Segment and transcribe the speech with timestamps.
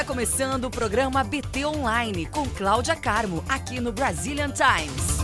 [0.00, 5.18] Está começando o programa BT Online com Cláudia Carmo, aqui no Brazilian Times.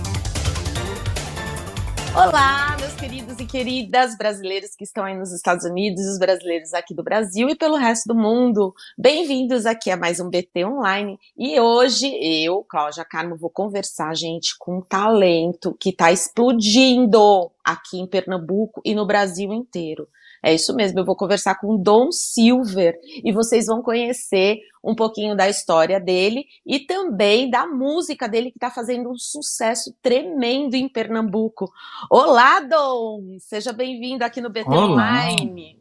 [2.15, 6.93] Olá, meus queridos e queridas brasileiros que estão aí nos Estados Unidos, os brasileiros aqui
[6.93, 8.75] do Brasil e pelo resto do mundo.
[8.99, 11.19] Bem-vindos aqui a mais um BT Online.
[11.39, 17.99] E hoje eu, Cláudia Carmo, vou conversar, gente, com um talento que está explodindo aqui
[17.99, 20.07] em Pernambuco e no Brasil inteiro.
[20.47, 25.37] É isso mesmo, eu vou conversar com Dom Silver e vocês vão conhecer um pouquinho
[25.37, 30.89] da história dele e também da música dele que está fazendo um sucesso tremendo em
[30.89, 31.69] Pernambuco.
[32.09, 33.39] Olá, Dom!
[33.41, 34.85] Seja bem-vindo aqui no BT Olá.
[34.85, 35.81] Online.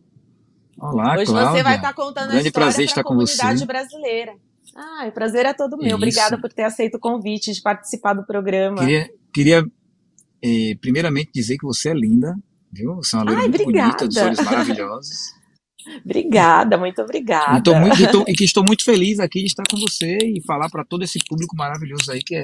[0.80, 1.52] Olá, Hoje Cláudia.
[1.52, 3.66] você vai estar tá contando Grande a história prazer para a comunidade você.
[3.68, 4.34] brasileira.
[4.76, 5.90] Ah, o prazer é todo meu.
[5.90, 5.96] Isso.
[5.96, 8.80] Obrigada por ter aceito o convite de participar do programa.
[8.80, 9.64] Queria, queria
[10.44, 12.36] eh, primeiramente dizer que você é linda,
[12.72, 12.92] viu?
[12.92, 13.88] É uma loira muito obrigada.
[13.88, 15.18] bonita, dos olhos maravilhosos.
[16.04, 17.58] obrigada, muito obrigada.
[17.58, 20.42] Estou muito, e, tô, e que estou muito feliz aqui de estar com você e
[20.46, 22.42] falar para todo esse público maravilhoso aí que é,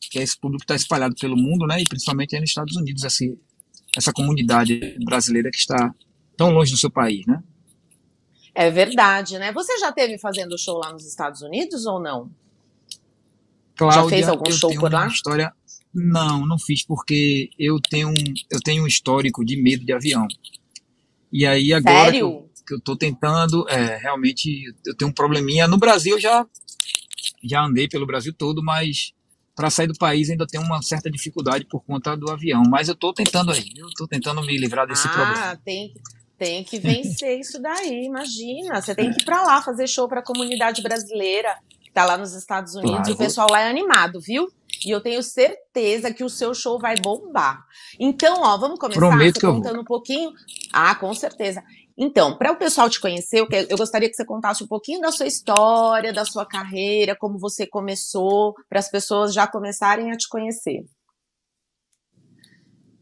[0.00, 1.80] que é esse público que está espalhado pelo mundo, né?
[1.80, 3.24] E principalmente aí nos Estados Unidos, essa,
[3.96, 5.94] essa comunidade brasileira que está
[6.36, 7.42] tão longe do seu país, né?
[8.54, 9.52] É verdade, né?
[9.52, 12.30] Você já teve fazendo show lá nos Estados Unidos ou não?
[13.76, 15.02] Cláudia, já fez algum show por lá?
[15.02, 15.52] Uma história
[15.94, 18.12] não, não fiz porque eu tenho,
[18.50, 20.26] eu tenho um histórico de medo de avião.
[21.32, 25.66] E aí agora que eu, que eu tô tentando, é, realmente eu tenho um probleminha.
[25.66, 26.46] No Brasil eu já
[27.42, 29.12] já andei pelo Brasil todo, mas
[29.54, 32.62] para sair do país ainda tenho uma certa dificuldade por conta do avião.
[32.68, 35.50] Mas eu estou tentando aí, eu estou tentando me livrar desse ah, problema.
[35.50, 35.94] Ah, tem,
[36.38, 38.80] tem que vencer isso daí, imagina.
[38.80, 42.18] Você tem que ir para lá fazer show para a comunidade brasileira que tá lá
[42.18, 42.98] nos Estados Unidos.
[42.98, 43.14] Claro.
[43.14, 44.50] O pessoal lá é animado, viu?
[44.84, 47.64] E eu tenho certeza que o seu show vai bombar.
[47.98, 50.32] Então, ó, vamos começar Prometo você contando um pouquinho.
[50.72, 51.62] Ah, com certeza.
[51.98, 55.26] Então, para o pessoal te conhecer, eu gostaria que você contasse um pouquinho da sua
[55.26, 60.84] história, da sua carreira, como você começou, para as pessoas já começarem a te conhecer.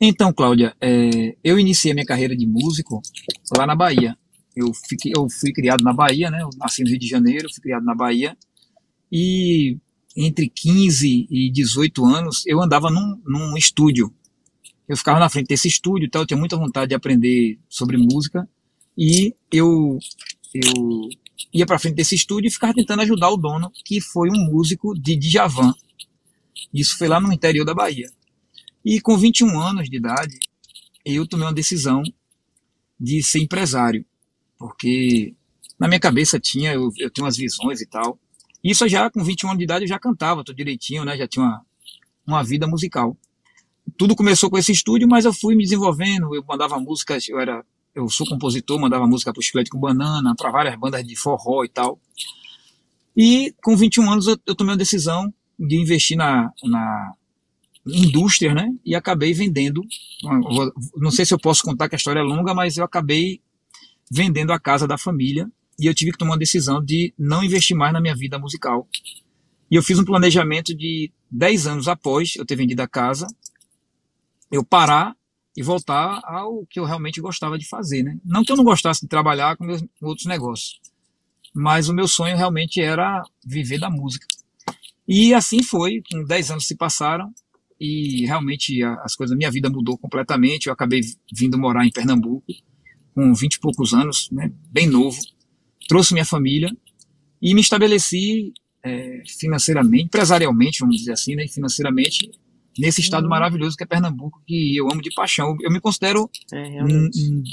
[0.01, 3.01] Então, Cláudia, é, eu iniciei minha carreira de músico
[3.57, 4.17] lá na Bahia.
[4.55, 6.43] Eu, fiquei, eu fui criado na Bahia, né?
[6.43, 8.37] Eu nasci no Rio de Janeiro, fui criado na Bahia.
[9.11, 9.79] E
[10.17, 14.13] entre 15 e 18 anos, eu andava num, num estúdio.
[14.89, 18.49] Eu ficava na frente desse estúdio, tal, eu tinha muita vontade de aprender sobre música
[18.97, 19.99] e eu
[20.55, 21.09] eu
[21.53, 24.95] ia para frente desse estúdio e ficava tentando ajudar o dono, que foi um músico
[24.95, 25.75] de Djavan.
[26.73, 28.09] Isso foi lá no interior da Bahia.
[28.85, 30.39] E com 21 anos de idade,
[31.05, 32.03] eu tomei uma decisão
[32.99, 34.05] de ser empresário,
[34.57, 35.35] porque
[35.79, 38.19] na minha cabeça tinha, eu, eu tenho umas visões e tal,
[38.65, 41.17] isso já com 21 anos de idade eu já cantava tudo direitinho, né?
[41.19, 41.63] Já tinha uma,
[42.27, 43.15] uma vida musical.
[43.99, 47.63] Tudo começou com esse estúdio, mas eu fui me desenvolvendo, eu mandava músicas, eu era
[47.95, 51.63] eu sou compositor, mandava música para o Chiclete com Banana, para várias bandas de forró
[51.63, 52.01] e tal.
[53.17, 57.13] E com 21 anos eu, eu tomei a decisão de investir na, na
[57.87, 58.75] indústria, né?
[58.85, 59.83] E acabei vendendo.
[60.97, 63.41] Não sei se eu posso contar que a história é longa, mas eu acabei
[64.11, 65.49] vendendo a casa da família
[65.79, 68.89] e eu tive que tomar uma decisão de não investir mais na minha vida musical.
[69.71, 73.27] E eu fiz um planejamento de 10 anos após eu ter vendido a casa,
[74.51, 75.17] eu parar
[75.57, 78.19] e voltar ao que eu realmente gostava de fazer, né?
[78.25, 80.81] Não que eu não gostasse de trabalhar com meus outros negócios,
[81.55, 84.27] mas o meu sonho realmente era viver da música.
[85.07, 87.33] E assim foi, com 10 anos se passaram
[87.79, 90.67] e realmente as coisas, minha vida mudou completamente.
[90.67, 91.01] Eu acabei
[91.33, 92.47] vindo morar em Pernambuco
[93.15, 94.53] com 20 e poucos anos, né?
[94.71, 95.19] Bem novo
[95.89, 96.71] trouxe minha família
[97.41, 98.53] e me estabeleci
[98.83, 102.31] é, financeiramente, empresarialmente, vamos dizer assim, né, financeiramente,
[102.79, 103.31] nesse estado uhum.
[103.31, 105.57] maravilhoso que é Pernambuco, que eu amo de paixão.
[105.61, 106.79] Eu me considero, é,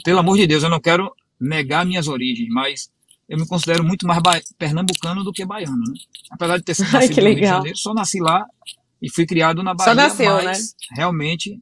[0.04, 2.92] pelo amor de Deus, eu não quero negar minhas origens, mas
[3.28, 4.22] eu me considero muito mais
[4.58, 5.78] pernambucano do que baiano.
[5.78, 5.94] Né?
[6.30, 8.46] Apesar de ter sido nascido no Rio de Janeiro, só nasci lá
[9.02, 9.90] e fui criado na Bahia.
[9.90, 10.98] Só nasceu, mas né?
[10.98, 11.62] realmente,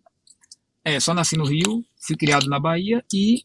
[0.83, 3.43] é, só nasci no Rio, fui criado na Bahia e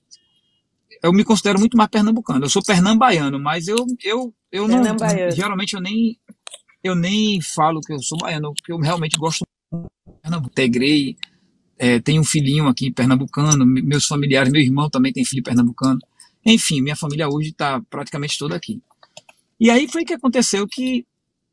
[1.03, 2.45] eu me considero muito mais pernambucano.
[2.45, 4.83] Eu sou pernambaiano, mas eu eu eu não
[5.35, 6.19] geralmente eu nem
[6.83, 9.89] eu nem falo que eu sou baiano, porque eu realmente gosto de
[10.23, 10.53] Pernambuco.
[10.53, 11.17] Integrei,
[11.79, 15.99] é, tenho um filhinho aqui pernambucano, meus familiares, meu irmão também tem filho pernambucano.
[16.45, 18.83] Enfim, minha família hoje está praticamente toda aqui.
[19.59, 21.07] E aí foi que aconteceu que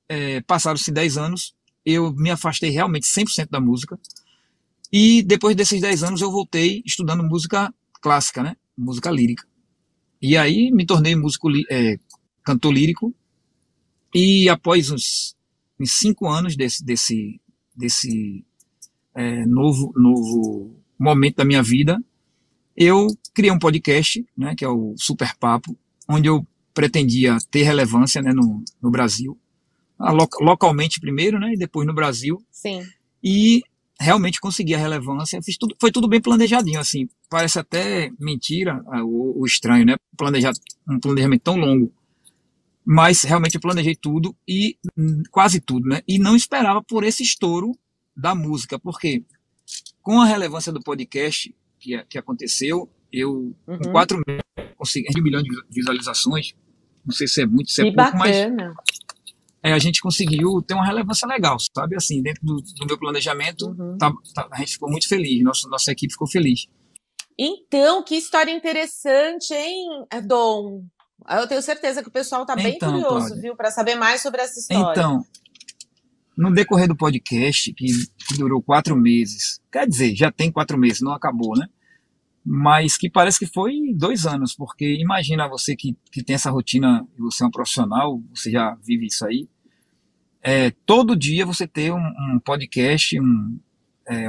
[0.09, 1.53] é, passaram-se 10 anos,
[1.85, 3.97] eu me afastei realmente 100% da música.
[4.91, 8.57] E depois desses 10 anos eu voltei estudando música clássica, né?
[8.81, 9.45] Música lírica.
[10.21, 11.97] E aí me tornei músico, é,
[12.43, 13.13] cantor lírico.
[14.13, 15.35] E após uns,
[15.79, 17.39] uns cinco anos desse, desse,
[17.75, 18.45] desse
[19.15, 22.03] é, novo, novo momento da minha vida,
[22.75, 28.21] eu criei um podcast, né, que é o Super Papo, onde eu pretendia ter relevância
[28.21, 29.37] né, no, no Brasil.
[30.41, 32.41] localmente primeiro, né, e depois no Brasil.
[32.51, 32.81] Sim.
[33.23, 33.61] E
[33.99, 35.41] realmente consegui a relevância.
[35.41, 37.07] Fiz tudo, foi tudo bem planejadinho, assim.
[37.31, 39.95] Parece até mentira, o, o estranho, né?
[40.17, 40.51] Planejar
[40.85, 41.89] um planejamento tão longo.
[42.85, 46.01] Mas realmente eu planejei tudo e hum, quase tudo, né?
[46.05, 47.71] E não esperava por esse estouro
[48.13, 49.23] da música, porque
[50.01, 53.77] com a relevância do podcast que, que aconteceu, eu uhum.
[53.77, 54.43] com quatro meses
[54.75, 56.53] consegui um milhão de visualizações.
[57.05, 58.73] Não sei se é muito, se é que pouco, bacana.
[58.75, 58.91] mas
[59.63, 61.95] é, a gente conseguiu ter uma relevância legal, sabe?
[61.95, 63.97] Assim, dentro do, do meu planejamento, uhum.
[63.97, 66.67] tá, tá, a gente ficou muito feliz, nossa, nossa equipe ficou feliz.
[67.37, 70.83] Então, que história interessante, hein, Dom?
[71.29, 73.41] Eu tenho certeza que o pessoal está bem então, curioso, Cláudia.
[73.41, 74.91] viu, para saber mais sobre essa história.
[74.91, 75.23] Então,
[76.37, 77.87] no decorrer do podcast, que,
[78.37, 81.67] durou quatro meses, quer dizer, já tem quatro meses, não acabou, né?
[82.43, 87.07] Mas que parece que foi dois anos, porque imagina você que, que tem essa rotina,
[87.17, 89.47] você é um profissional, você já vive isso aí,
[90.41, 93.59] é, todo dia você ter um, um podcast, um,
[94.07, 94.27] é,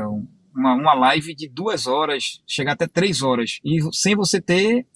[0.55, 4.87] uma, uma live de duas horas, chegar até três horas, e sem você ter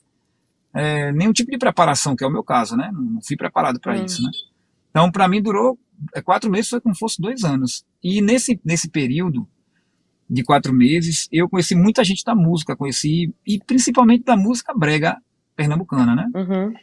[0.75, 2.91] é, nenhum tipo de preparação, que é o meu caso, né?
[2.93, 4.05] Não fui preparado para hum.
[4.05, 4.31] isso, né?
[4.91, 5.79] Então, para mim, durou
[6.14, 7.85] é, quatro meses, foi como se fosse dois anos.
[8.03, 9.49] E nesse, nesse período
[10.29, 15.17] de quatro meses, eu conheci muita gente da música, conheci, e principalmente da música brega
[15.55, 16.31] pernambucana, né?
[16.35, 16.75] Uhum.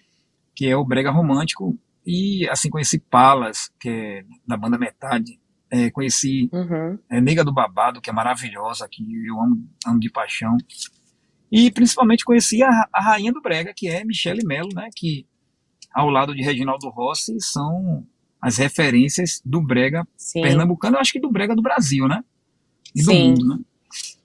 [0.55, 5.39] Que é o brega romântico, e assim conheci Palas, que é da banda Metade,
[5.73, 6.99] é, conheci uhum.
[7.09, 10.55] é, Nega do Babado, que é maravilhosa, que eu amo, amo de paixão.
[11.51, 15.25] E principalmente conheci a, a rainha do Brega, que é Michele Melo, né, que
[15.91, 18.05] ao lado de Reginaldo Rossi são
[18.39, 20.41] as referências do Brega Sim.
[20.41, 22.23] pernambucano, eu acho que do Brega do Brasil, né?
[22.93, 23.29] E do Sim.
[23.29, 23.59] mundo, né?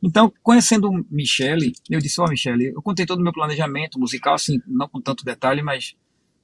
[0.03, 4.35] Então, conhecendo Michele, eu disse, ó, oh, Michele, eu contei todo o meu planejamento musical,
[4.35, 5.95] assim, não com tanto detalhe, mas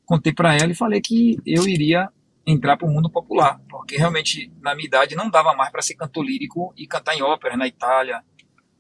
[0.07, 2.09] contei para ela e falei que eu iria
[2.47, 5.95] entrar para o mundo popular, porque realmente na minha idade não dava mais para ser
[5.95, 8.23] cantor lírico e cantar em ópera na Itália,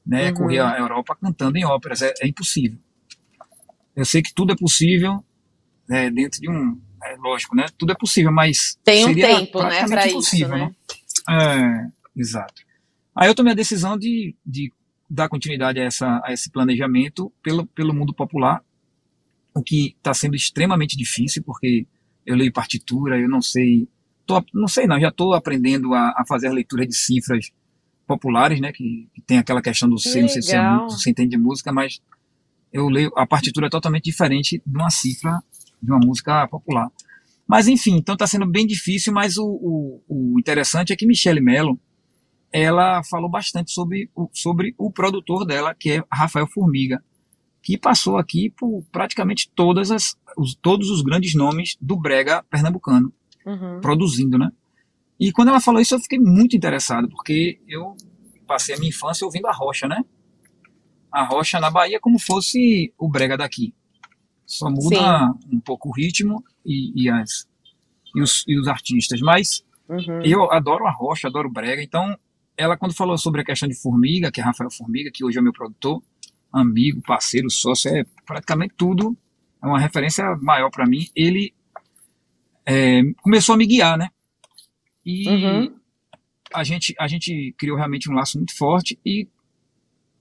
[0.06, 0.34] né, uhum.
[0.34, 2.78] correr a Europa cantando em óperas, é, é, impossível.
[3.96, 5.24] Eu sei que tudo é possível
[5.88, 9.86] né, dentro de um, é lógico, né, tudo é possível, mas tem um tempo, né,
[9.86, 10.58] para isso, né?
[10.58, 10.74] né?
[11.30, 12.62] É, exato.
[13.16, 14.70] Aí eu tomei a decisão de, de
[15.08, 18.62] dar continuidade a, essa, a esse planejamento pelo, pelo mundo popular
[19.54, 21.86] o que está sendo extremamente difícil, porque
[22.26, 23.88] eu leio partitura, eu não sei,
[24.26, 27.50] tô, não sei não, já estou aprendendo a, a, fazer a leitura de cifras
[28.06, 30.56] populares, né, que, que tem aquela questão do C, não sei se
[30.88, 32.00] você entende de música, mas
[32.72, 35.38] eu leio, a partitura é totalmente diferente de uma cifra
[35.80, 36.90] de uma música popular.
[37.46, 41.40] Mas enfim, então está sendo bem difícil, mas o, o, o interessante é que Michele
[41.40, 41.78] Mello,
[42.50, 47.02] ela falou bastante sobre o, sobre o produtor dela, que é Rafael Formiga
[47.64, 53.10] que passou aqui por praticamente todas as, os, todos os grandes nomes do brega pernambucano,
[53.46, 53.80] uhum.
[53.80, 54.52] produzindo, né?
[55.18, 57.96] E quando ela falou isso, eu fiquei muito interessado, porque eu
[58.46, 60.04] passei a minha infância ouvindo a Rocha, né?
[61.10, 63.72] A Rocha na Bahia como fosse o brega daqui.
[64.44, 65.56] Só muda Sim.
[65.56, 67.48] um pouco o ritmo e, e, as,
[68.14, 69.22] e, os, e os artistas.
[69.22, 70.20] Mas uhum.
[70.22, 71.82] eu adoro a Rocha, adoro o brega.
[71.82, 72.14] Então,
[72.58, 75.40] ela quando falou sobre a questão de Formiga, que é Rafael Formiga, que hoje é
[75.40, 76.02] meu produtor,
[76.54, 79.16] amigo, parceiro, sócio, é praticamente tudo,
[79.62, 81.08] é uma referência maior para mim.
[81.14, 81.52] Ele
[82.66, 84.08] é, começou a me guiar, né?
[85.04, 85.76] E uhum.
[86.52, 89.28] a, gente, a gente criou realmente um laço muito forte e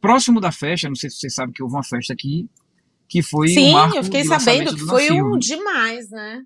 [0.02, 2.50] próximo da festa, não sei se vocês sabem que houve uma festa aqui,
[3.08, 6.44] que foi Sim, eu fiquei sabendo que foi um demais, né?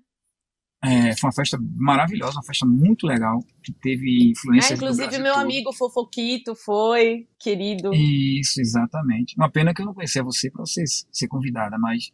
[0.82, 4.74] É, foi uma festa maravilhosa, uma festa muito legal, que teve influência.
[4.74, 5.42] É, inclusive, meu todo.
[5.42, 7.92] amigo Fofoquito foi, querido.
[7.92, 9.34] Isso, exatamente.
[9.36, 12.12] Uma pena que eu não conhecia você para você ser convidada, mas.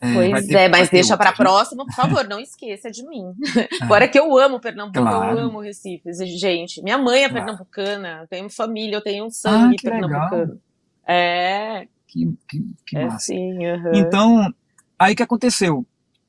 [0.00, 3.34] É, pois ter, é, mas deixa para a próxima, por favor, não esqueça de mim.
[3.82, 3.84] É.
[3.84, 5.38] Agora que eu amo Pernambuco, claro.
[5.38, 6.10] eu amo Recife.
[6.38, 7.44] Gente, minha mãe é claro.
[7.44, 10.42] pernambucana, eu tenho família, eu tenho um sangue ah, pernambucano.
[10.42, 10.58] Legal.
[11.06, 11.86] É.
[12.06, 13.18] Que, que, que é massa.
[13.26, 13.92] Sim, uhum.
[13.94, 14.54] Então,
[14.98, 15.84] aí que aconteceu?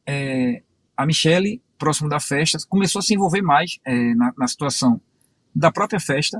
[0.05, 0.61] É,
[1.01, 5.01] a Michelle, próximo da festa, começou a se envolver mais é, na, na, situação
[5.53, 6.39] da própria festa.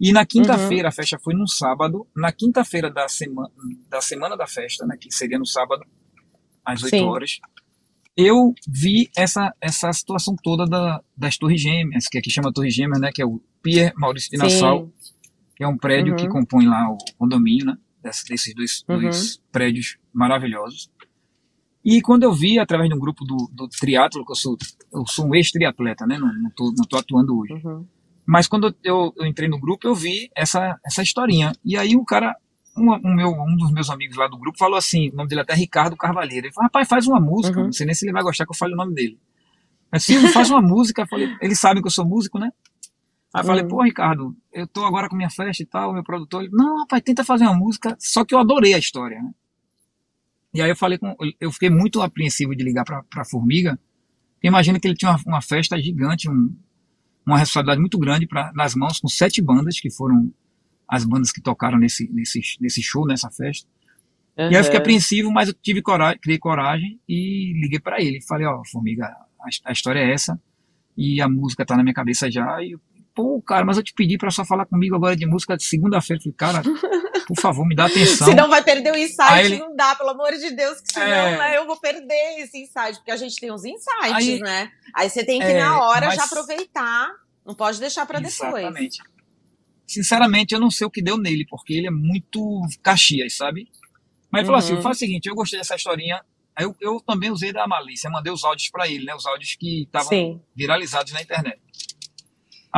[0.00, 0.88] E na quinta-feira, uhum.
[0.88, 3.50] a festa foi num sábado, na quinta-feira da, sema,
[3.88, 5.84] da semana da festa, né, que seria no sábado,
[6.64, 7.04] às 8 Sim.
[7.04, 7.40] horas,
[8.16, 13.00] eu vi essa, essa situação toda da, das Torres Gêmeas, que aqui chama Torres Gêmeas,
[13.00, 15.12] né, que é o Pier Maurício de Nassau, Sim.
[15.56, 16.18] que é um prédio uhum.
[16.18, 19.00] que compõe lá o condomínio, né, desses dois, uhum.
[19.00, 20.88] dois prédios maravilhosos.
[21.90, 24.56] E quando eu vi, através de um grupo do, do triatlo, que eu sou,
[24.92, 26.18] eu sou um ex-triatleta, né?
[26.18, 27.54] Não, não, tô, não tô atuando hoje.
[27.54, 27.86] Uhum.
[28.26, 31.50] Mas quando eu, eu, entrei no grupo, eu vi essa, essa historinha.
[31.64, 32.36] E aí o cara,
[32.76, 35.40] um, um, meu, um dos meus amigos lá do grupo falou assim, o nome dele
[35.40, 36.46] até é Ricardo Carvalheiro.
[36.48, 37.64] Ele falou, rapaz, faz uma música, Uhum.
[37.66, 39.18] não sei nem se ele vai gostar que eu fale o nome dele.
[39.90, 41.00] Mas Silvio, faz uma música.
[41.02, 42.50] Eu falei, eles sabem que eu sou músico, né?
[43.32, 43.68] Aí eu falei, Uhum.
[43.70, 46.42] pô, Ricardo, eu tô agora com minha festa e tal, meu produtor.
[46.42, 47.96] Ele, não, rapaz, tenta fazer uma música.
[47.98, 49.30] Só que eu adorei a história, né?
[50.54, 51.14] E aí eu falei com.
[51.40, 53.78] Eu fiquei muito apreensivo de ligar pra, pra Formiga.
[54.34, 56.54] Porque imagina que ele tinha uma, uma festa gigante, um-
[57.26, 60.32] uma responsabilidade muito grande pra, nas mãos, com sete bandas, que foram
[60.86, 63.68] as bandas que tocaram nesse, nesse, nesse show, nessa festa.
[64.38, 64.82] E aí eu fiquei Uhum.
[64.82, 68.20] apreensivo, mas eu tive coragem, criei coragem e liguei pra ele.
[68.22, 69.26] Falei, ó, Formiga, a,
[69.64, 70.40] a história é essa
[70.96, 72.62] e a música tá na minha cabeça já.
[72.62, 72.80] E, eu,
[73.18, 76.22] pô, cara, mas eu te pedi pra só falar comigo agora de música de segunda-feira.
[76.22, 76.62] Falei, cara,
[77.26, 77.86] por favor, me dá
[78.22, 78.28] atenção.
[78.28, 81.36] Senão vai perder o insight, ele- não dá, pelo amor de Deus, que senão É.
[81.38, 84.70] né, eu vou perder esse insight, porque a gente tem uns insights, Aí- né?
[84.94, 87.10] Aí você tem que, É, na hora, mas- já aproveitar,
[87.44, 88.40] não pode deixar pra depois.
[88.40, 88.98] Exatamente.
[89.86, 93.68] Sinceramente, eu não sei o que deu nele, porque ele é muito Caxias, sabe?
[94.30, 94.74] Mas ele falou Uhum.
[94.74, 96.22] assim: faz o seguinte, eu gostei dessa historinha.
[96.60, 99.14] Eu, eu também usei da malícia, mandei os áudios pra ele, né?
[99.14, 101.58] Os áudios que estavam viralizados na internet.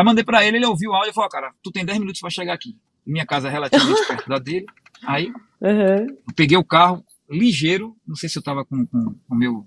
[0.01, 1.99] Aí mandei pra ele, ele ouviu o áudio e falou: "Ó, cara, tu tem 10
[1.99, 2.77] minutos pra chegar aqui.
[3.07, 4.67] Minha casa é relativamente perto da dele.
[5.07, 6.07] Aí Uhum.
[6.35, 9.67] peguei o carro ligeiro, não sei se eu tava com com- com o meu,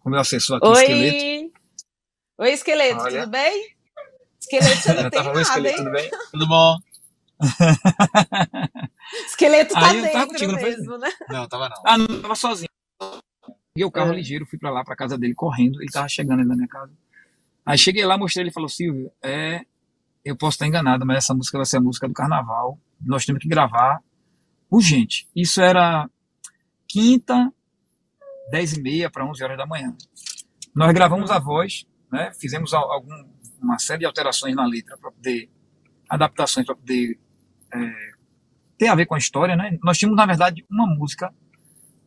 [0.00, 1.16] com meu assessor aqui, o esqueleto.
[1.24, 1.52] Oi!
[2.38, 3.20] Oi, esqueleto, Olha.
[3.22, 3.74] tudo bem?
[4.40, 5.84] Esqueleto, você não Eu tem "Oi, nada, esqueleto, hein?
[5.84, 6.10] tudo bem?
[6.30, 6.76] Tudo bom?
[9.26, 11.10] Esqueleto tá Aí dentro contigo, não mesmo, né?
[11.28, 11.82] Não, tava não.
[11.86, 12.68] Ah, não, eu tava sozinho.
[13.74, 14.16] Peguei o carro É.
[14.16, 15.80] ligeiro, fui pra lá, pra casa dele, correndo.
[15.80, 16.92] Ele tava chegando ali na minha casa.
[17.68, 19.60] Aí cheguei lá, mostrei, ele falou, Silvio, é,
[20.24, 22.78] eu posso estar enganado, mas essa música vai ser a música do carnaval.
[23.00, 24.00] Nós temos que gravar
[24.70, 25.28] urgente.
[25.36, 26.08] Isso era
[26.86, 27.52] quinta,
[28.50, 29.94] dez e meia para 11 horas da manhã.
[30.74, 33.12] Nós gravamos a voz, né, fizemos al- algum,
[33.60, 35.50] uma série de alterações na letra para poder,
[36.08, 37.18] adaptações para poder
[37.74, 37.78] é,
[38.78, 39.76] ter a ver com a história, né?
[39.82, 41.34] Nós tínhamos, na verdade, uma música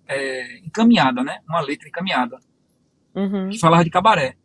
[0.08, 1.40] é, encaminhada, né?
[1.48, 2.40] Uma letra encaminhada,
[3.14, 3.50] Uhum.
[3.50, 4.38] que falava de cabaré.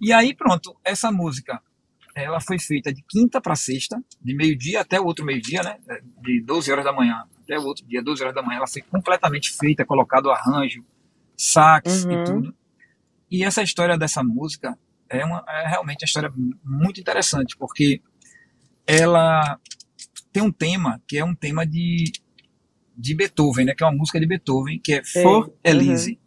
[0.00, 1.60] E aí, pronto, essa música,
[2.14, 5.78] ela foi feita de quinta para sexta, de meio-dia até o outro meio-dia, né?
[6.22, 8.82] De 12 horas da manhã até o outro dia, 12 horas da manhã, ela foi
[8.82, 10.84] completamente feita, colocado arranjo,
[11.36, 12.12] sax Uhum.
[12.12, 12.54] e tudo.
[13.30, 14.76] E essa história dessa música
[15.08, 16.32] é, uma, é realmente uma história
[16.64, 18.00] muito interessante, porque
[18.86, 19.58] ela
[20.32, 22.04] tem um tema que é um tema de,
[22.96, 23.74] de Beethoven, né?
[23.74, 25.22] Que é uma música de Beethoven, que é Sei.
[25.22, 26.18] For Elise,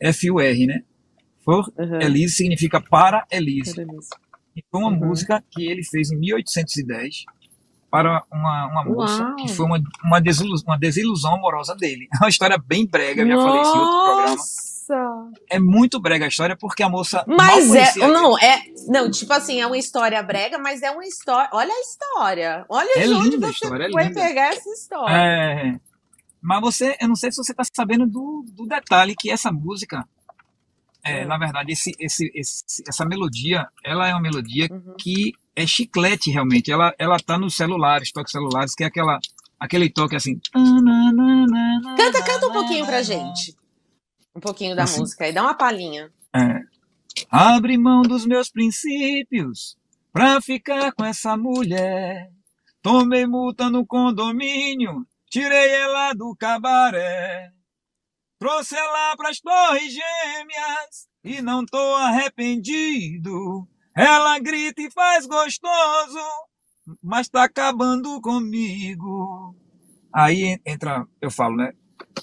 [0.00, 0.82] F-U-R, né?
[1.48, 2.00] For Uhum.
[2.02, 3.74] Elise significa para Elise.
[3.74, 4.08] Beleza.
[4.56, 5.06] E foi uma Uhum.
[5.08, 7.24] música que ele fez em 1810
[7.90, 9.36] para uma, uma moça Uau.
[9.36, 12.06] que foi uma, uma, desilusão, uma desilusão amorosa dele.
[12.20, 14.30] É uma história bem brega, eu já falei isso em outro programa.
[14.36, 14.68] Nossa!
[15.50, 19.60] É muito brega a história porque a moça Mas é, não, é, não, tipo assim,
[19.60, 23.30] é uma história brega, mas é uma história, olha a história, olha É de onde
[23.30, 24.20] linda a você história, é foi linda.
[24.20, 25.14] pegar essa história.
[25.14, 25.80] É,
[26.42, 30.06] mas você, eu não sei se você está sabendo do, do detalhe que essa música,
[31.08, 31.24] é, É.
[31.24, 34.94] na verdade, esse, esse, esse- essa melodia, ela é uma melodia Uhum.
[34.98, 36.70] que é chiclete realmente.
[36.70, 39.18] Ela, ela tá nos celulares, toques celulares, que é aquela,
[39.58, 40.38] aquele toque assim.
[41.96, 43.54] Canta, canta um pouquinho pra gente.
[44.34, 45.00] Um pouquinho da Assim.
[45.00, 46.10] música aí, dá uma palhinha.
[46.34, 46.60] É.
[47.30, 49.76] Abre mão dos meus princípios
[50.12, 52.30] pra ficar com essa mulher.
[52.80, 57.50] Tomei multa no condomínio, tirei ela do cabaré.
[58.38, 63.66] Trouxe ela pras torres gêmeas e não tô arrependido.
[63.96, 66.20] Ela grita e faz gostoso,
[67.02, 69.56] mas tá acabando comigo.
[70.14, 71.72] Aí entra, eu falo, né?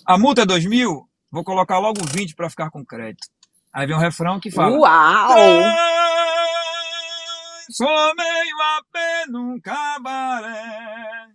[0.06, 3.28] A multa é dois mil, vou colocar logo 20 pra ficar com crédito.
[3.74, 4.78] Aí vem um refrão que fala.
[4.78, 5.36] Uau!
[7.66, 11.28] Transformei o AP num cabaré.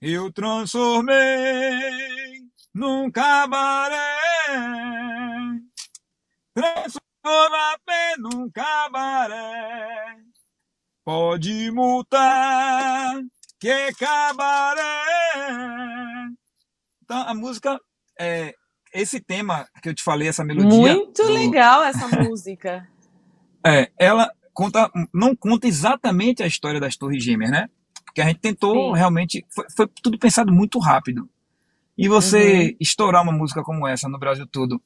[0.00, 2.15] Eu transformei
[2.76, 3.96] num cabaré.
[6.54, 10.16] Transformei o AP num cabaré.
[11.02, 13.14] Pode multar,
[13.58, 15.02] que é cabaré.
[17.02, 17.80] Então a música,
[18.20, 18.52] é,
[18.92, 20.94] esse tema que eu te falei, essa melodia.
[20.94, 22.86] Muito do- legal essa música.
[23.64, 27.70] é, ela conta, não conta exatamente a história das Torres Gêmeas, né?
[28.04, 28.98] Porque a gente tentou Sim.
[28.98, 31.26] realmente, foi, foi tudo pensado muito rápido.
[31.96, 34.80] E você estourar uma música como essa no Brasil todo,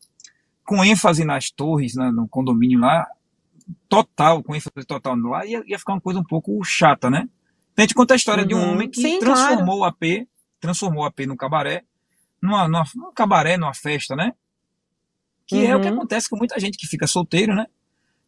[0.65, 3.07] com ênfase nas torres, né, no condomínio lá,
[3.89, 7.29] total, com ênfase total lá, ia, ia ficar uma coisa um pouco chata, né?
[7.73, 8.73] Então a gente conta a história de um Uhum.
[8.75, 10.27] homem que Sim, transformou o AP,
[10.61, 11.83] transformou o AP num cabaré,
[12.41, 14.33] numa, numa, num cabaré, numa festa, né?
[15.47, 15.95] Que é o que Uhum.
[15.95, 17.67] acontece com muita gente que fica solteiro, né?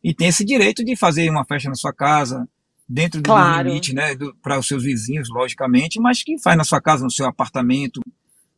[0.03, 2.49] E tem esse direito de fazer uma festa na sua casa,
[2.89, 3.69] dentro do Claro.
[3.69, 7.27] limite, né, para os seus vizinhos, logicamente, mas que faz na sua casa, no seu
[7.27, 8.01] apartamento,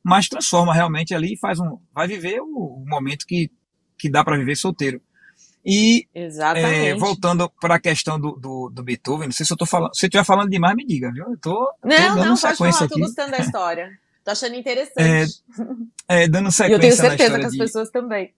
[0.04, 3.50] mas transforma realmente ali e faz um, vai viver o, o momento que,
[3.99, 5.00] que dá para viver solteiro.
[5.66, 6.88] E Exatamente.
[6.88, 9.94] é, voltando para a questão do, do, do Beethoven, não sei se eu tô falando,
[9.94, 11.25] se eu estiver falando demais, me diga, viu?
[11.25, 13.90] Eu tô, tô Não, dando não, pode falar, tô aqui, gostando da história.
[14.23, 15.42] Tô achando interessante.
[16.08, 18.34] é, dando e sequência eu tenho certeza que as de, pessoas também.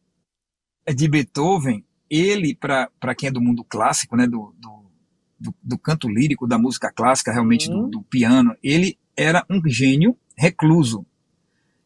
[0.95, 4.91] de Beethoven, ele, para quem é do mundo clássico, né, do, do,
[5.39, 7.91] do, do canto lírico, da música clássica, realmente do, Uhum.
[7.91, 11.05] do piano, ele era um gênio recluso.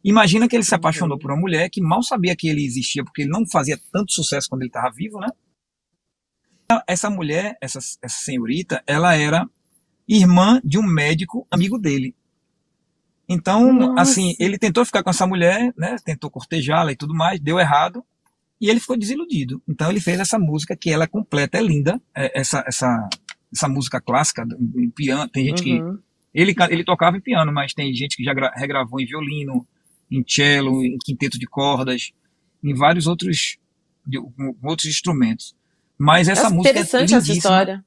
[0.03, 3.23] Imagina que ele se apaixonou por uma mulher que mal sabia que ele existia, porque
[3.23, 5.29] ele não fazia tanto sucesso quando ele estava vivo, né?
[6.87, 9.49] Essa mulher, essa, essa senhorita, ela era
[10.09, 12.15] irmã de um médico amigo dele.
[13.29, 14.01] Então, Nossa.
[14.03, 15.97] assim, ele tentou ficar com essa mulher, né?
[16.05, 18.05] Tentou cortejá-la e tudo mais, deu errado
[18.61, 19.63] e ele ficou desiludido.
[19.69, 23.09] Então ele fez essa música que ela é completa, é linda, é, essa essa
[23.53, 25.29] essa música clássica em piano.
[25.29, 25.99] Tem gente que Uhum.
[26.33, 29.67] ele ca- ele tocava em piano, mas tem gente que já gra- regravou em violino,
[30.11, 32.13] em cello, em quinteto de cordas,
[32.63, 33.59] em vários outros
[34.07, 34.19] de-
[34.63, 35.55] outros instrumentos.
[35.99, 37.35] Mas essa Nossa, música é interessante essa lindíssima.
[37.39, 37.85] história.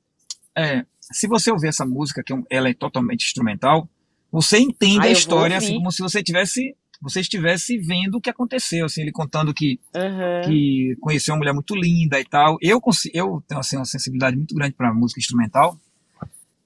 [0.56, 3.90] É, se você ouvir essa música, que é ela é totalmente instrumental,
[4.32, 8.22] você entende Ah, a eu história assim como se você tivesse você estivesse vendo o
[8.22, 10.42] que aconteceu, assim, ele contando que Uhum.
[10.46, 12.58] que conheceu uma mulher muito linda e tal.
[12.62, 15.78] Eu consigo, eu tenho assim uma sensibilidade muito grande para música instrumental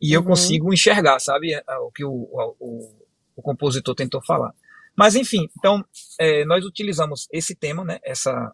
[0.01, 0.27] e eu Uhum.
[0.27, 2.95] consigo enxergar, sabe, é, o que o, o, o-
[3.37, 4.53] o compositor tentou falar.
[4.97, 5.83] Mas enfim, então
[6.19, 8.51] é, nós utilizamos esse tema, né, essa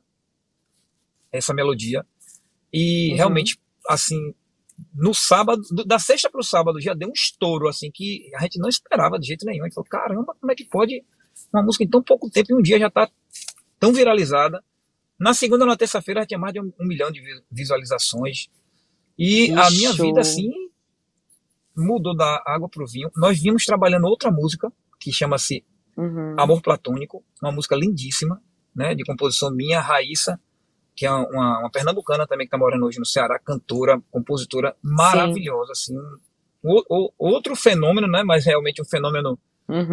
[1.32, 2.06] essa melodia
[2.72, 3.16] e Uhum.
[3.18, 3.58] realmente
[3.88, 4.34] assim
[4.94, 8.42] no sábado, do- da sexta para o sábado já deu um estouro assim que a
[8.42, 9.64] gente não esperava de jeito nenhum.
[9.64, 11.04] A gente falou, caramba, como é que pode
[11.54, 13.10] uma música em tão pouco tempo e um dia já está
[13.80, 14.64] tão viralizada?
[15.20, 18.48] Na segunda, na terça-feira, já tinha mais de um, um milhão de vi- visualizações.
[19.18, 20.50] E a minha vida, assim,
[21.78, 23.10] mudou da água para o vinho.
[23.16, 25.64] Nós vimos trabalhando outra música, que chama-se
[25.98, 26.36] Uhum.
[26.38, 28.42] Amor Platônico, uma música lindíssima,
[28.76, 30.40] né, de composição minha, Raíssa,
[30.96, 35.72] que é uma, uma pernambucana também que está morando hoje no Ceará, cantora, compositora maravilhosa,
[35.72, 36.18] assim, um-
[36.64, 39.38] o- o- outro fenômeno, né, mas realmente um fenômeno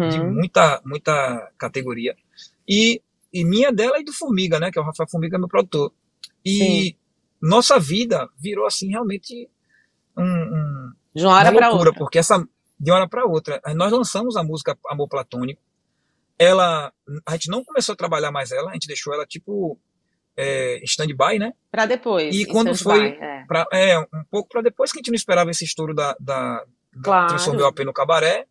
[0.09, 0.33] de Uhum.
[0.33, 2.15] muita, muita categoria.
[2.67, 3.01] E,
[3.33, 4.69] e minha dela e do Formiga, né?
[4.69, 5.91] Que é o Rafael Formiga, meu produtor.
[6.45, 6.95] E
[7.41, 9.49] nossa vida virou assim realmente
[10.17, 11.99] um, um, De uma hora para loucura, outra.
[11.99, 12.37] porque essa
[12.79, 13.61] de uma hora para outra.
[13.75, 15.61] Nós lançamos a música Amor Platônico.
[16.41, 16.91] Ela,
[17.25, 19.79] a gente não começou a trabalhar mais ela, a gente deixou ela tipo
[20.35, 21.53] é, stand-by, né?
[21.69, 22.33] Pra depois.
[22.35, 23.45] E quando foi é.
[23.47, 26.63] Pra, é, um pouco para depois que a gente não esperava esse estouro da, da,
[26.93, 27.27] da Claro.
[27.27, 28.45] transformou o AP no cabaré.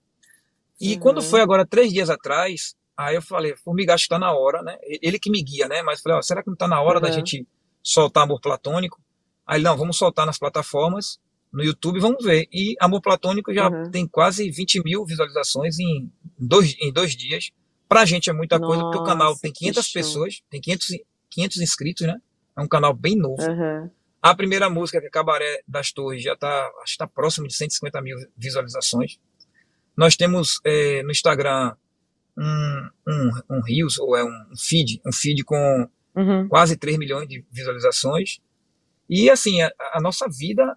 [0.80, 0.98] E Uhum.
[1.00, 4.62] quando foi agora três dias atrás, aí eu falei, Formiga, acho que tá na hora,
[4.62, 4.78] né?
[4.82, 5.82] Ele que me guia, né?
[5.82, 7.12] Mas falei, ó, será que não tá na hora da Uhum.
[7.14, 7.46] gente
[7.82, 9.00] soltar Amor Platônico?
[9.46, 11.18] Aí não, vamos soltar nas plataformas,
[11.52, 12.46] no YouTube, vamos ver.
[12.52, 13.90] E Amor Platônico já Uhum.
[13.90, 17.50] tem quase 20 mil visualizações em dois, em dois dias.
[17.90, 19.92] Pra gente é muita coisa, porque o canal Nossa, tem que 500 show.
[20.00, 22.20] pessoas, tem 500, e- 500 inscritos, né?
[22.56, 23.42] É um canal bem novo.
[23.42, 23.90] Uhum.
[24.22, 27.54] A primeira música, que é Cabaré das Torres, já está acho que tá próximo de
[27.56, 29.18] 150 mil visualizações.
[29.96, 31.74] Nós temos eh, no Instagram
[32.38, 36.48] um, um, um Reels, ou é um feed, um feed com Uhum.
[36.48, 38.38] quase 3 milhões de visualizações.
[39.08, 40.76] E assim, a, a nossa vida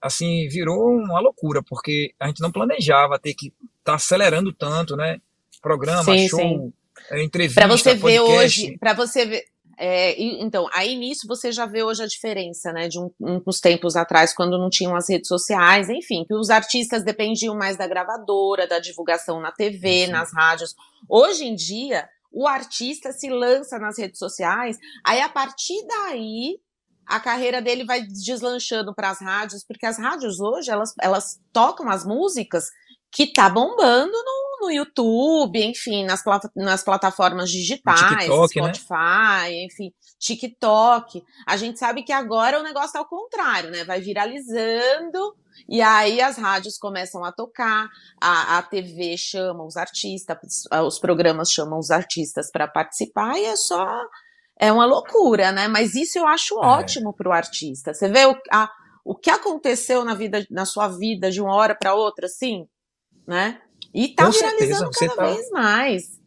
[0.00, 4.96] assim virou uma loucura, porque a gente não planejava ter que estar tá acelerando tanto,
[4.96, 5.20] né?
[5.68, 6.72] Programa, Sim, show, sim.
[7.10, 9.44] eh, entrevista, Pra você ver hoje, para você ver.
[9.78, 13.96] é, então, aí nisso você já vê hoje a diferença, né, de um- uns tempos
[13.96, 18.68] atrás, quando não tinham as redes sociais, enfim, que os artistas dependiam mais da gravadora,
[18.68, 20.12] da divulgação na TV, Isso.
[20.12, 20.74] nas rádios.
[21.08, 26.58] Hoje em dia, o artista se lança nas redes sociais, aí a partir daí
[27.06, 31.88] a carreira dele vai deslanchando para as rádios, porque as rádios hoje elas, elas tocam
[31.90, 32.64] as músicas
[33.14, 36.20] que tá bombando no, no YouTube, enfim, nas,
[36.56, 38.74] nas plataformas digitais, TikTok, né?
[38.74, 41.22] Spotify, enfim, TikTok.
[41.46, 43.84] A gente sabe que agora o negócio é ao contrário, né?
[43.84, 45.34] Vai viralizando
[45.68, 47.88] e aí as rádios começam a tocar,
[48.20, 50.36] a, a TV chama os artistas,
[50.84, 53.86] os programas chamam os artistas para participar e é só
[54.58, 55.68] é uma loucura, né?
[55.68, 56.66] Mas isso eu acho É.
[56.66, 57.94] ótimo para o artista.
[57.94, 58.70] Você vê o, a-
[59.04, 62.66] o que aconteceu na vida, na sua vida de uma hora para outra, assim,
[63.26, 63.60] né?
[63.94, 66.20] E tá Com viralizando cada tá- vez mais.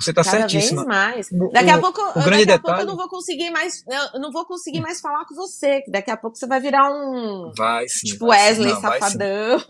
[0.00, 0.84] Você está cada certíssima.
[0.84, 1.28] vez mais.
[1.52, 3.84] Daqui a o- pouco, o grande daqui a pouco eu detalhe- não vou conseguir mais,
[4.14, 5.80] eu não vou conseguir mais falar com você.
[5.82, 8.06] que Daqui a pouco você vai virar um Vai sim.
[8.08, 8.38] tipo vai.
[8.48, 9.64] Wesley Não, vai safadão.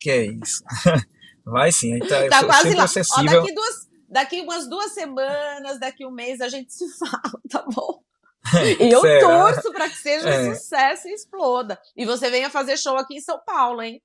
[0.00, 0.62] Que é isso.
[1.48, 1.92] Vai sim.
[1.92, 2.84] A gente tá, Tá quase lá.
[3.18, 7.64] Ó, daqui duas, daqui umas duas semanas, daqui um mês a gente se fala, tá
[7.72, 8.00] bom?
[8.80, 10.54] eu torço para que seja um é.
[10.56, 11.78] sucesso e exploda.
[11.96, 14.02] E você venha fazer show aqui em São Paulo, hein?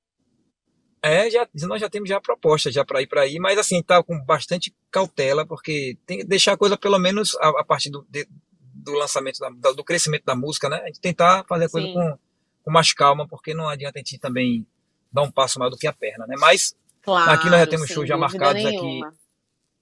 [1.04, 3.82] É, já, nós já temos já a proposta já para ir para aí, mas assim,
[3.82, 7.90] tá com bastante cautela, porque tem que deixar a coisa pelo menos a, a partir
[7.90, 8.28] do, de,
[8.72, 10.80] do lançamento, da, do crescimento da música, né?
[10.84, 12.20] A gente tentar fazer a coisa com,
[12.64, 14.66] com mais calma, porque não adianta a gente também
[15.12, 16.36] dar um passo maior do que a perna, né?
[16.38, 19.08] Mas claro, aqui nós já temos shows já marcados nenhuma.
[19.08, 19.18] aqui,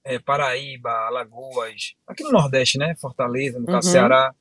[0.04, 2.94] é, Paraíba, Alagoas, aqui no Nordeste, né?
[2.98, 3.92] Fortaleza, no caso uhum.
[3.92, 4.34] Ceará.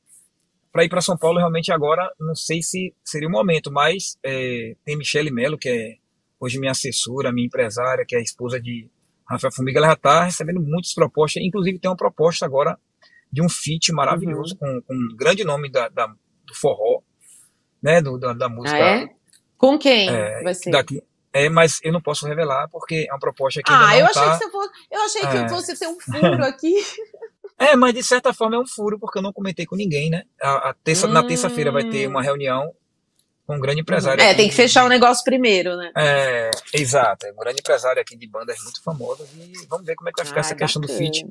[0.72, 4.76] Para ir para São Paulo, realmente agora, não sei se seria o momento, mas é,
[4.86, 5.98] tem Michele Melo, que é
[6.40, 8.90] hoje minha assessora, minha empresária, que é a esposa de
[9.30, 12.78] Rafael Fumiga, ela já está recebendo muitas propostas, inclusive tem uma proposta agora
[13.32, 14.82] de um feat maravilhoso uhum.
[14.82, 17.02] com, com, um grande nome da, da, do forró,
[17.82, 18.76] né, do, da, da música.
[18.76, 19.10] Ah, é?
[19.58, 20.72] Com quem é, vai ser?
[20.72, 24.22] Daqui, é, mas eu não posso revelar porque é uma proposta que ah, eu achei
[24.24, 25.50] tá, que você fosse, eu achei que é.
[25.50, 26.74] fosse ser um furo aqui.
[27.60, 30.24] é, mas de certa forma é um furo porque eu não comentei com ninguém, né?
[30.42, 31.12] A, a terça, hum.
[31.12, 32.74] Na terça-feira vai ter uma reunião
[33.50, 34.22] com um grande empresário.
[34.22, 35.92] É, tem que fechar o negócio primeiro, né?
[35.98, 37.26] É, exato.
[37.26, 40.18] É um grande empresário aqui de bandas muito famosas e vamos ver como é que
[40.18, 41.26] vai ficar essa questão do fit.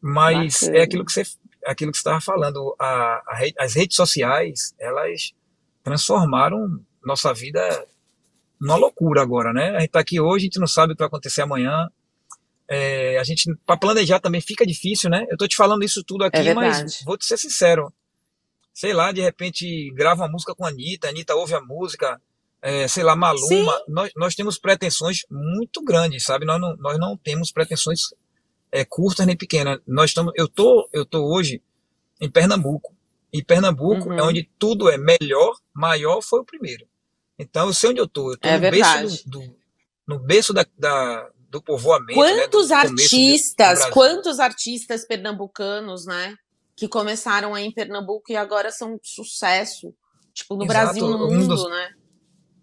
[0.00, 0.78] Mas bacana.
[0.78, 1.24] é aquilo que você
[1.66, 5.32] aquilo que estava falando, a, a, as redes sociais, elas
[5.82, 7.60] transformaram nossa vida
[8.60, 9.70] numa loucura agora, né?
[9.70, 11.88] A gente está aqui hoje, a gente não sabe o que vai acontecer amanhã.
[12.68, 15.26] É, a gente, para planejar também fica difícil, né?
[15.28, 17.92] Eu tô te falando isso tudo aqui, é mas vou te ser sincero.
[18.74, 22.20] Sei lá, de repente grava uma música com a Anitta, a Anitta ouve a música,
[22.60, 23.80] é, sei lá, Maluma.
[23.88, 26.44] Nós, nós temos pretensões muito grandes, sabe?
[26.44, 28.00] Nós não, nós não temos pretensões
[28.72, 29.78] é, curtas nem pequenas.
[29.86, 31.62] Nós estamos, eu tô, eu tô hoje
[32.20, 32.92] em Pernambuco.
[33.32, 34.18] E Pernambuco é uhum.
[34.18, 36.86] é onde tudo é melhor, maior foi o primeiro.
[37.38, 38.32] Então eu sei onde eu tô.
[38.32, 39.56] Eu tô é no, berço do, do,
[40.06, 42.14] no berço da, da do povoamento.
[42.14, 46.36] Quantos né, artistas, quantos artistas pernambucanos, né?
[46.76, 49.94] Que começaram aí em Pernambuco e agora são um sucesso.
[50.32, 50.80] Tipo, no Exato.
[50.80, 51.94] Brasil, no mundo, um dos, né?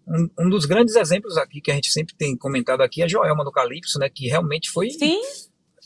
[0.06, 3.08] Um, um, dos grandes exemplos aqui que a gente sempre tem comentado aqui é a
[3.08, 4.10] Joelma do Calypso, né?
[4.10, 4.90] Que realmente foi.
[4.90, 5.20] Sim.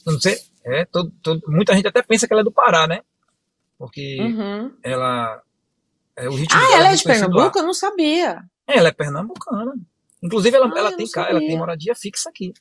[0.05, 3.03] Não sei, é, todo, todo, muita gente até pensa que ela é do Pará, né?
[3.79, 4.73] Porque uhum.
[4.83, 5.43] ela.
[6.17, 7.59] É, o ritmo ah, ela é de Pernambuco?
[7.59, 8.43] Eu não sabia.
[8.67, 9.75] É, ela é pernambucana.
[10.23, 12.53] Inclusive, ela, ah, ela, tem, ela tem moradia fixa aqui.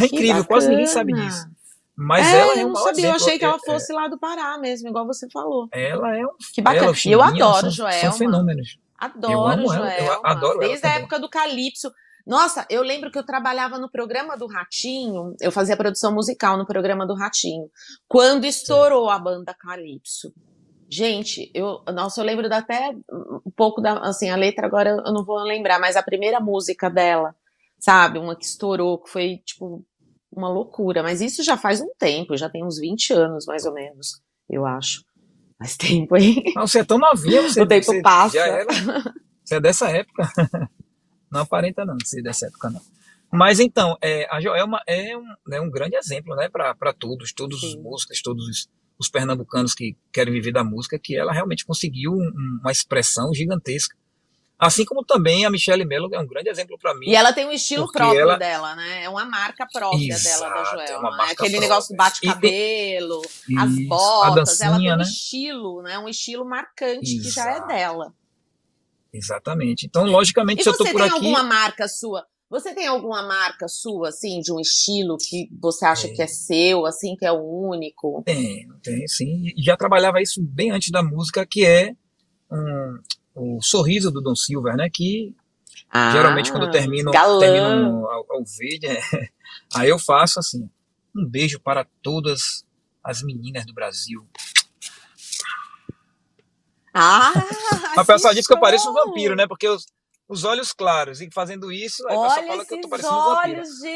[0.00, 1.46] É incrível, quase ninguém sabe disso.
[2.00, 4.06] Mas é, ela é um não sabia, eu achei que ela é, fosse é, lá
[4.06, 5.66] do Pará mesmo, igual você falou.
[5.72, 6.30] Ela é um.
[6.54, 6.92] Que bacana.
[7.04, 8.00] E eu adoro são, Joelma.
[8.00, 8.78] São fenômenos.
[8.96, 9.90] Adoro eu amo Joelma.
[9.90, 11.90] Ela, eu adoro Desde a época do Calypso.
[12.24, 16.66] Nossa, eu lembro que eu trabalhava no programa do Ratinho, eu fazia produção musical no
[16.66, 17.68] programa do Ratinho,
[18.06, 19.14] quando estourou Sim.
[19.14, 20.32] a banda Calypso.
[20.88, 25.24] Gente, eu, nossa, eu lembro até um pouco da, assim, a letra agora eu não
[25.24, 27.34] vou lembrar, mas a primeira música dela,
[27.78, 29.84] sabe, uma que estourou, que foi, tipo,
[30.38, 33.74] uma loucura, mas isso já faz um tempo, já tem uns 20 anos, mais ou
[33.74, 35.04] menos, eu acho.
[35.58, 36.42] Faz tempo, hein?
[36.54, 38.38] Não, você é tão novinha, você, o tempo você passa.
[38.38, 38.66] Era,
[39.44, 40.22] você é dessa época.
[41.30, 42.80] Não aparenta não ser dessa época, não.
[43.30, 47.60] Mas então, é, a Joelma é um, é um grande exemplo, né, para todos, todos
[47.60, 47.66] Sim.
[47.66, 52.12] os músicos, todos os, os, pernambucanos que querem viver da música, que ela realmente conseguiu
[52.12, 53.94] um, uma expressão gigantesca.
[54.58, 57.08] Assim como também a Michelle Mello é um grande exemplo para mim.
[57.08, 58.36] E ela tem um estilo próprio ela...
[58.36, 59.04] dela, né?
[59.04, 61.08] É uma marca própria Exato, dela, da Joelma.
[61.08, 61.60] É Aquele própria.
[61.60, 63.22] negócio bate-cabelo,
[63.56, 65.02] as botas, dancinha, ela tem um né?
[65.04, 65.98] estilo, né?
[66.00, 67.22] Um estilo marcante Exato.
[67.22, 68.12] que já é dela.
[69.12, 69.86] Exatamente.
[69.86, 71.10] Então, logicamente, e se eu tô por aqui.
[71.10, 72.26] Você tem alguma marca sua?
[72.50, 76.86] Você tem alguma marca sua, assim, de um estilo que você acha que é seu,
[76.86, 78.22] assim, que é o único?
[78.24, 79.52] Tem, tem, sim.
[79.54, 81.92] E já trabalhava isso bem antes da música, que é
[82.50, 82.98] um,
[83.38, 84.88] o sorriso do Don Silver, né?
[84.92, 85.34] Que
[85.90, 89.00] ah, geralmente quando eu termino, termino ao, ao vídeo, é,
[89.74, 90.68] aí eu faço assim:
[91.14, 92.64] um beijo para todas
[93.02, 94.26] as meninas do Brasil.
[96.92, 97.32] Ah!
[97.96, 99.46] a pessoa diz que eu pareço um vampiro, né?
[99.46, 99.86] Porque os,
[100.28, 101.20] os olhos claros.
[101.20, 103.94] E fazendo isso, aí Olha fala que eu tô parecendo olhos, um vampiro.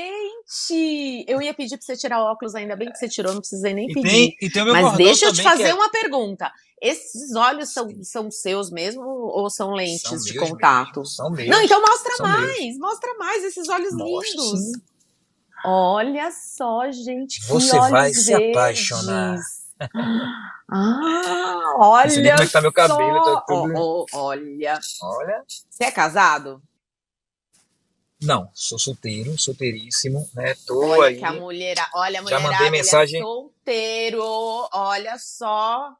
[0.66, 1.24] gente!
[1.28, 3.74] Eu ia pedir pra você tirar o óculos, ainda bem que você tirou, não precisei
[3.74, 4.08] nem e pedir.
[4.08, 5.74] Tem, e tem Mas deixa eu te fazer é...
[5.74, 6.50] uma pergunta.
[6.82, 10.98] Esses olhos são, são seus mesmo ou são lentes são de contato?
[10.98, 11.48] Mesmo, são meus.
[11.48, 12.78] Não, então mostra são mais, meus.
[12.78, 14.72] mostra mais esses olhos lindos.
[15.64, 18.24] Olha só, gente, que Você olhos vai verdes.
[18.24, 19.38] se apaixonar.
[20.68, 22.10] Ah, olha.
[22.10, 23.24] Você como é que tá meu cabelo?
[23.24, 23.72] Tá tudo...
[23.76, 24.80] Oh, oh, olha.
[25.02, 25.44] Olha.
[25.70, 26.60] Você é casado?
[28.20, 30.56] Não, sou solteiro, solteiríssimo, né?
[30.66, 31.18] Tô olha aí.
[31.18, 33.20] Que a mulher, olha, a mulher já mandei mensagem.
[33.20, 34.22] É solteiro,
[34.72, 35.96] olha só.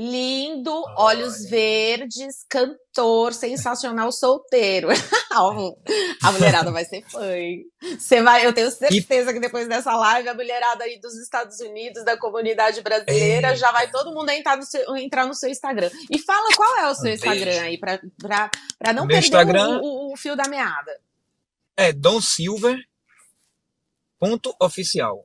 [0.00, 4.90] Lindo, olhos verdes, cantor, sensacional, solteiro.
[6.22, 7.20] a mulherada vai ser fã.
[7.98, 12.04] Você vai, eu tenho certeza que depois dessa live, a mulherada aí dos Estados Unidos,
[12.04, 15.90] da comunidade brasileira, já vai todo mundo entrar no, seu, entrar no seu Instagram.
[16.08, 19.80] E fala qual é o seu Instagram aí, pra, pra, pra não Meu perder Instagram-
[19.80, 20.96] o, o- o fio da meada.
[21.76, 22.78] É Dom Silver
[24.16, 25.24] ponto oficial.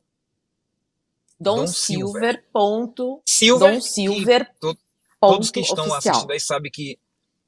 [1.43, 2.43] Dom, Dom Silver.
[2.51, 4.51] Ponto, Silver, Silver.
[4.59, 4.77] to-
[5.19, 5.97] todos que estão oficial.
[6.13, 6.97] assistindo aí sabem que,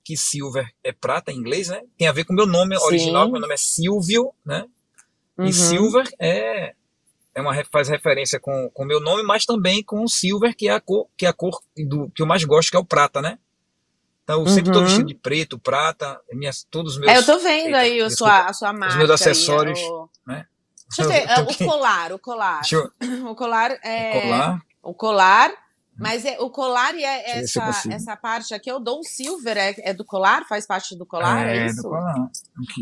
[0.03, 1.81] que Silver é prata em inglês, né?
[1.97, 2.85] Tem a ver com o meu nome Sim.
[2.85, 4.65] original, meu nome é Silvio, né?
[5.37, 5.45] Uhum.
[5.45, 6.73] E Silver é,
[7.33, 10.71] é uma, faz referência com o meu nome, mas também com o Silver, que é
[10.73, 13.21] a cor, que é a cor do, que eu mais gosto, que é o prata,
[13.21, 13.37] né?
[14.23, 14.87] Então eu sempre estou Uhum.
[14.87, 17.11] vestido de preto, prata, minhas, todos os meus.
[17.11, 18.15] É, eu tô vendo Eita, aí desculpa.
[18.15, 18.97] sua, a sua marca.
[18.97, 20.07] meus aí, acessórios, o- né?
[20.87, 21.65] Deixa eu ver, é, tô o aqui.
[21.65, 22.61] colar, o colar.
[22.71, 22.91] Eu
[23.31, 24.21] O colar é.
[24.21, 24.61] colar.
[24.83, 25.51] O colar,
[25.97, 29.73] mas é o colar e é essa, essa parte aqui, é o Dom Silver, é,
[29.79, 30.45] é do colar?
[30.47, 31.47] Faz parte do colar?
[31.47, 31.81] É, é, isso?
[31.81, 32.29] do colar.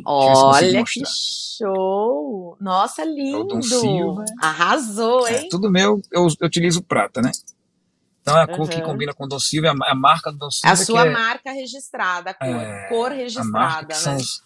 [0.06, 2.58] Olha que show!
[2.60, 3.46] Nossa, lindo!
[3.46, 4.26] Dom Silver.
[4.42, 5.48] Arrasou, É, hein?
[5.50, 7.32] tudo meu, eu, eu utilizo prata, né?
[8.22, 8.84] Então é a cor que Uhum.
[8.84, 10.76] combina com o Dom Silva, a, a marca do Dom a Silva.
[10.78, 14.00] sua que é, marca registrada, a cor, É, cor a registrada, que né?
[14.00, 14.42] são os-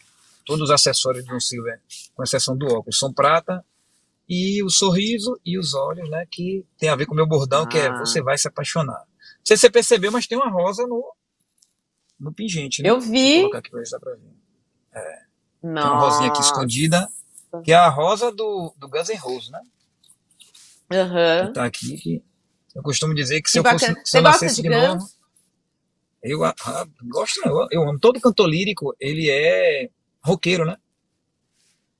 [0.47, 1.79] todos os acessórios do Dom Silva, é,
[2.15, 3.63] com exceção do óculos, são prata.
[4.29, 6.25] E o sorriso e os olhos, né?
[6.29, 7.99] Que tem a ver com o meu bordão, que é Ah.
[7.99, 8.99] você vai se apaixonar.
[8.99, 11.13] Não sei se você percebeu, mas tem uma rosa no,
[12.19, 12.89] no pingente, né?
[12.89, 13.39] Eu Vou vi.
[13.41, 14.19] colocar aqui pra ver se dá pra ver.
[15.61, 15.87] Tem Nossa.
[15.87, 17.07] uma rosinha aqui escondida,
[17.63, 19.61] que é a rosa do, do Guns N' Roses, né?
[20.91, 21.47] Aham.
[21.47, 22.23] que tá aqui, que
[22.75, 25.05] eu costumo dizer que se Que eu fosse, se Você eu nascesse de de, novo,
[26.23, 29.89] eu ah, ah, gosto, eu, eu amo todo cantor lírico, ele é
[30.27, 30.77] roqueiro, né?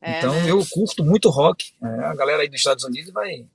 [0.02, 0.52] É, então né?
[0.52, 1.74] eu curto muito rock.
[1.84, 3.48] É, a galera aí dos Estados Unidos vai,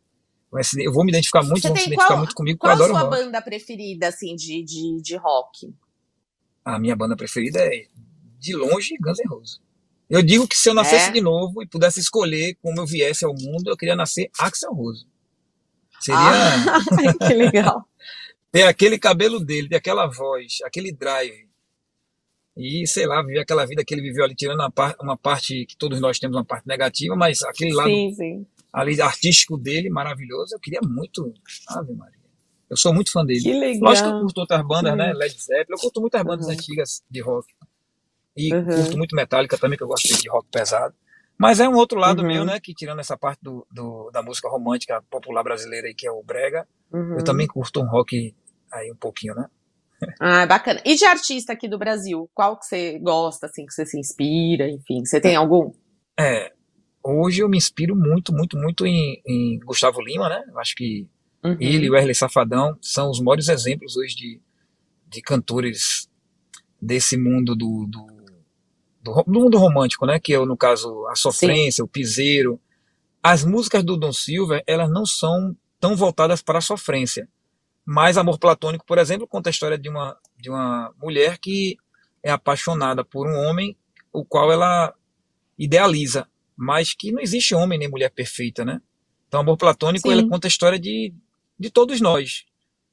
[0.51, 2.77] vai se, eu vou me identificar muito, vão se identificar qual- muito comigo, Qual a
[2.77, 3.11] sua rock.
[3.11, 5.73] banda preferida, assim, de, de, de rock?
[6.65, 7.87] A minha banda preferida é
[8.39, 9.61] de longe Guns N' Roses.
[10.11, 11.13] Eu digo que se eu nascesse É?
[11.13, 15.07] de novo e pudesse escolher como eu viesse ao mundo, eu queria nascer Axel Rose.
[16.01, 16.81] Seria Ah,
[17.27, 17.89] que legal.
[18.53, 21.49] ter aquele cabelo dele, ter aquela voz, aquele drive.
[22.57, 25.65] E, sei lá, viver aquela vida que ele viveu ali, tirando uma, par- uma parte
[25.67, 28.47] que todos nós temos uma parte negativa, mas aquele lado Sim, sim.
[28.73, 31.33] ali artístico dele, maravilhoso, eu queria muito.
[31.69, 32.21] Ave Maria.
[32.69, 33.41] Eu sou muito fã dele.
[33.41, 33.89] Que legal.
[33.91, 34.99] Lógico que eu curto outras bandas, Sim.
[34.99, 35.13] né?
[35.15, 36.53] Led Zeppelin, eu curto muitas bandas Uhum.
[36.53, 37.47] antigas de rock.
[38.37, 38.65] E Uhum.
[38.65, 40.95] curto muito Metallica também, que eu gosto de rock pesado.
[41.39, 42.29] Mas é um outro lado Uhum.
[42.29, 42.61] meu, né?
[42.61, 46.23] Que tirando essa parte do, do- da música romântica popular brasileira aí, que é o
[46.23, 47.19] Brega, Uhum.
[47.19, 48.35] eu também curto um rock
[48.71, 49.49] aí um pouquinho, né?
[50.21, 50.81] Ah, bacana.
[50.85, 54.69] E de artista aqui do Brasil, qual que você gosta, assim, que você se inspira,
[54.69, 55.05] enfim?
[55.05, 55.73] Você tem algum?
[56.19, 56.53] É,
[57.03, 60.43] hoje eu me inspiro muito, muito, muito em, em Gustavo Lima, né?
[60.49, 61.09] Eu acho que
[61.45, 61.57] Uhum.
[61.59, 64.41] ele e o Wesley Safadão são os maiores exemplos hoje de,
[65.09, 66.09] de cantores
[66.81, 68.07] desse mundo do, do,
[69.03, 70.21] do, do mundo romântico, né?
[70.21, 72.61] Que é, no caso, a sofrência, o piseiro.
[73.21, 77.29] As músicas do Don Silver, elas não são tão voltadas para a sofrência.
[77.85, 81.77] Mas Amor Platônico, por exemplo, conta a história de uma, de uma mulher que
[82.23, 83.77] é apaixonada por um homem,
[84.13, 84.95] o qual ela
[85.59, 88.81] idealiza, mas que não existe homem nem mulher perfeita, né?
[89.27, 90.15] Então, Amor Platônico, Sim.
[90.15, 91.13] ele conta a história de,
[91.59, 92.45] de todos nós.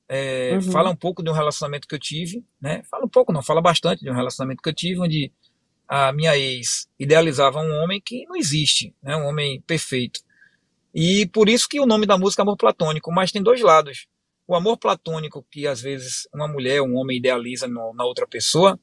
[0.08, 0.62] É, Uhum.
[0.71, 2.82] Fala um pouco de um relacionamento que eu tive, né?
[2.89, 5.32] Fala um pouco, não, fala bastante de um relacionamento que eu tive, onde
[5.88, 9.15] a minha ex idealizava um homem que não existe, né?
[9.15, 10.21] Um homem perfeito.
[10.93, 14.08] E por isso que o nome da música é Amor Platônico, mas tem dois lados.
[14.49, 18.79] O amor platônico que às vezes uma mulher, um homem idealiza no- na outra pessoa,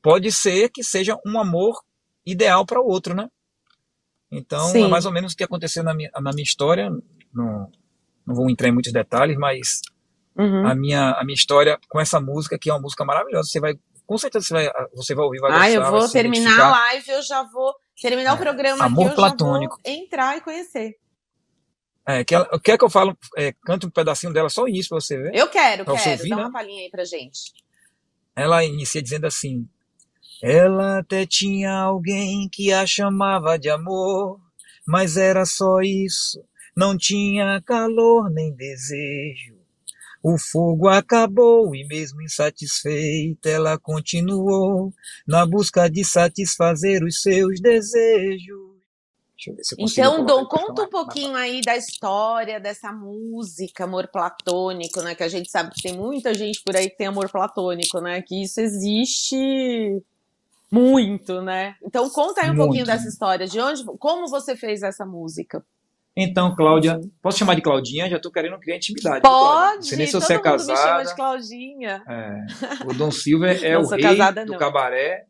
[0.00, 1.82] pode ser que seja um amor
[2.24, 3.28] ideal para o outro, né?
[4.30, 4.84] Então, Sim.
[4.84, 6.88] é mais ou menos o que aconteceu na minha, na minha história.
[7.34, 7.68] Não,
[8.24, 9.80] não vou entrar em muitos detalhes, mas
[10.36, 10.66] Uhum.
[10.66, 13.74] a minha, a minha história com essa música, que é uma música maravilhosa, você vai,
[14.06, 16.70] com certeza você vai, você vai ouvir, vai Ah, gostar, eu vai vou terminar a
[16.70, 19.80] live, eu já vou terminar o programa Amor aqui, eu platônico.
[19.84, 20.96] entrar e conhecer.
[22.06, 24.88] É, que ela, quer que eu falo, é, cante um pedacinho dela, só o início
[24.88, 25.34] para você ver?
[25.34, 26.10] Eu quero, Pra quero.
[26.10, 26.42] ouvir, Dá né?
[26.42, 27.52] uma palhinha aí pra gente.
[28.34, 29.68] Ela inicia dizendo assim:
[30.42, 34.40] Ela até tinha alguém que a chamava de amor,
[34.86, 36.42] mas era só isso,
[36.76, 39.60] não tinha calor nem desejo.
[40.24, 44.92] O fogo acabou e, mesmo insatisfeita, ela continuou
[45.26, 48.71] na busca de satisfazer os seus desejos.
[49.78, 55.14] Então, Dom, conta um pouquinho aí da história dessa música, amor platônico, né?
[55.14, 58.22] Que a gente sabe que tem muita gente por aí que tem amor platônico, né?
[58.22, 60.02] Que isso existe
[60.70, 61.76] muito, né?
[61.82, 62.86] Então, conta aí um pouquinho Muito.
[62.86, 65.62] dessa história, de onde, como você fez essa música?
[66.16, 68.08] Então, Cláudia, posso chamar de Claudinha?
[68.08, 69.20] Já estou querendo criar intimidade.
[69.20, 71.04] Pode, sei nem se você é mundo me chama casada.
[71.04, 72.02] de Claudinha.
[72.06, 74.58] É, o Dom Silva é Não o rei casada, do não.
[74.58, 75.26] cabaré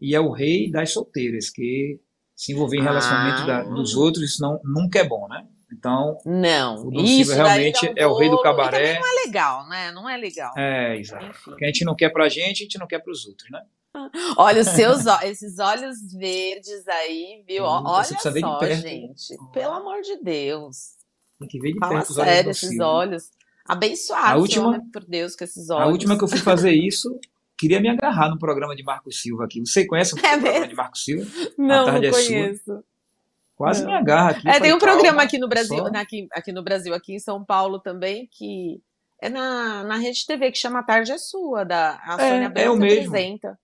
[0.00, 1.98] e é o rei das solteiras, que
[2.38, 3.46] se envolver em relacionamento Ah.
[3.46, 5.44] da- dos outros isso não, nunca é bom, né?
[5.70, 8.98] Então, Não, isso realmente dá um é o rei do cabaré.
[8.98, 9.92] Não é legal, né?
[9.92, 10.54] Não é legal.
[10.56, 11.26] é, exato.
[11.26, 11.50] Enfim.
[11.50, 13.60] O que a gente não quer pra gente, a gente não quer pros outros, né?
[14.38, 17.64] Olha, os seus, esses olhos verdes aí, viu?
[17.64, 18.80] Olha só, perto.
[18.80, 19.36] gente.
[19.52, 20.96] Pelo amor de Deus.
[21.38, 23.30] Tem que ver de Fala perto os olhos sério, esses olhos.
[23.66, 25.82] Abençoados, A última- né, por Deus, com esses olhos.
[25.84, 27.18] A última que eu fui fazer isso,
[27.58, 29.60] queria me agarrar no programa de Marcos Silva aqui.
[29.60, 30.68] Você conhece o É programa mesmo?
[30.68, 31.30] de Marcos Silva?
[31.58, 32.22] Não, não é sua.
[32.24, 32.84] conheço.
[33.56, 33.90] Quase Não.
[33.90, 34.48] me agarra aqui.
[34.48, 37.14] É, Falei, tem um programa aqui no Brasil, só- na- aqui, aqui no Brasil, aqui
[37.14, 38.80] em São Paulo também, que
[39.20, 42.52] é na, na Rede TV, que chama A Tarde é Sua, da a É, Sônia
[42.54, 43.06] é o mesmo.
[43.08, 43.58] apresenta.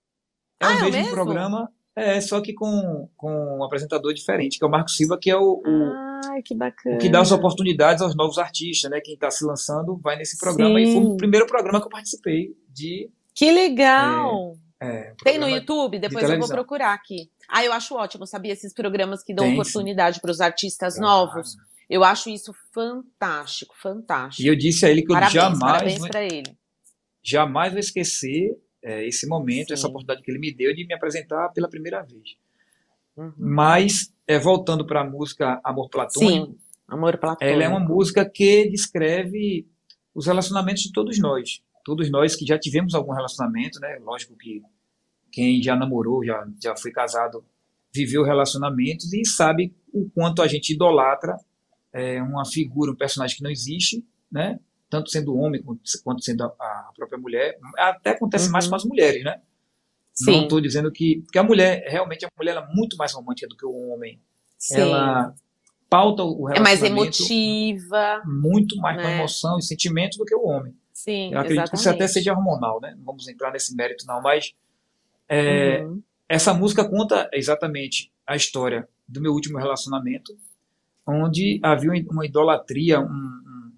[0.59, 1.11] É o Ah, é o mesmo, mesmo?
[1.11, 5.31] programa, é, só que com, com um apresentador diferente, que é o Marcos Silva, que
[5.31, 5.93] é o, o,
[6.29, 8.99] Ai, que o que dá as oportunidades aos novos artistas, né?
[8.99, 10.77] Quem está se lançando vai nesse programa.
[10.81, 11.07] E foi Sim.
[11.13, 13.09] o primeiro programa que eu participei de.
[13.35, 14.55] Que legal!
[14.81, 15.99] é, um Tem no YouTube?
[15.99, 17.29] Depois eu vou procurar aqui.
[17.49, 18.53] Ah, eu acho ótimo, sabia?
[18.53, 21.27] Esses programas que dão Tem, oportunidade para os artistas Claro.
[21.27, 21.55] novos.
[21.89, 24.41] Eu acho isso fantástico, fantástico.
[24.41, 26.57] E eu disse a ele que eu parabéns, jamais, parabéns para ele.
[27.21, 29.73] jamais vou esquecer é, esse momento, Sim.
[29.73, 32.35] essa oportunidade que ele me deu de me apresentar pela primeira vez.
[33.17, 33.33] Uhum.
[33.37, 37.53] Mas, é, voltando para a música Amor Platônico, Sim, amor platônico.
[37.55, 39.67] ela é uma música que descreve
[40.13, 41.61] os relacionamentos de todos nós.
[41.85, 43.97] Todos nós que já tivemos algum relacionamento, né?
[44.01, 44.61] Lógico que
[45.31, 47.45] quem já namorou, já, já foi casado,
[47.93, 51.37] viveu relacionamentos e sabe o quanto a gente idolatra
[51.93, 54.59] é, uma figura, um personagem que não existe, né?
[54.89, 55.61] Tanto sendo homem
[56.03, 57.57] quanto, sendo a, a própria mulher.
[57.77, 58.51] Até acontece Uhum.
[58.51, 59.41] mais com as mulheres, né?
[60.25, 61.21] Não Sim, estou dizendo que.
[61.21, 64.19] Porque a mulher, realmente, a mulher é muito mais romântica do que o homem.
[64.57, 64.75] sim.
[64.79, 65.35] Ela
[65.89, 68.21] pauta o é mais relacionamento emotiva.
[68.25, 69.17] muito mais com né?
[69.19, 70.73] emoção e sentimento do que o homem.
[71.05, 72.13] Sim, Eu acredito que isso até exatamente.
[72.13, 72.95] seja hormonal, né?
[72.97, 74.55] Não vamos entrar nesse mérito, não, mas
[75.29, 76.01] é, Uhum.
[76.27, 80.35] essa música conta exatamente a história do meu último relacionamento,
[81.05, 83.71] onde havia uma idolatria, um- um-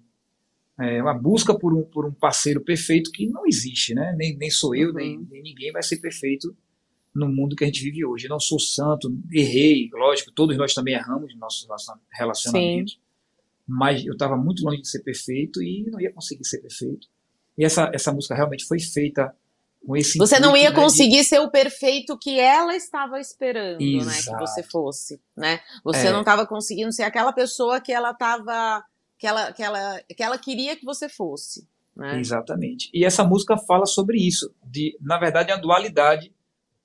[0.82, 4.14] é, uma busca por um, por um parceiro perfeito que não existe, né?
[4.16, 4.94] Nem, nem sou eu, Uhum.
[4.94, 6.56] nem, nem ninguém vai ser perfeito
[7.14, 8.24] no mundo que a gente vive hoje.
[8.24, 12.98] Eu não sou santo, errei, lógico, todos nós também erramos nos nossos relaciona- relacionamentos,
[13.66, 17.06] mas eu estava muito longe de ser perfeito e não ia conseguir ser perfeito.
[17.58, 19.34] E essa, essa música realmente foi feita
[19.84, 23.78] com esse Você não ia né, de- conseguir ser o perfeito que ela estava esperando,
[23.80, 23.86] né?
[23.86, 24.38] Que Exato.
[24.46, 25.60] você fosse, né?
[25.84, 26.12] Você É.
[26.12, 28.84] não estava conseguindo ser aquela pessoa que ela estava,
[29.18, 31.66] que ela, que ela, que ela queria que você fosse,
[31.96, 32.18] né?
[32.20, 32.88] Exatamente.
[32.94, 36.32] E essa música fala sobre isso, de, na verdade, a dualidade,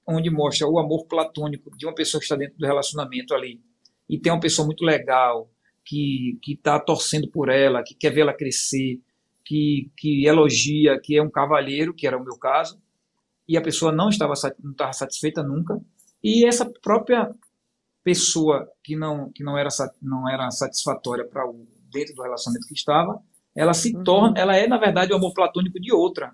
[0.08, 3.62] onde mostra o amor platônico de uma pessoa que está dentro do relacionamento ali
[4.10, 5.50] e tem uma pessoa muito legal
[5.86, 9.00] que que está torcendo por ela, que quer vê-la crescer,
[9.46, 12.82] que que elogia, que é um cavalheiro, que era o meu caso,
[13.48, 15.80] e a pessoa não estava não estava satisfeita nunca,
[16.24, 17.34] e essa própria
[18.04, 19.70] pessoa que não que não era
[20.02, 23.22] não era satisfatória para o dentro do relacionamento que estava,
[23.56, 24.04] ela se Uhum.
[24.04, 26.32] torna, ela é na verdade o amor platônico de outra,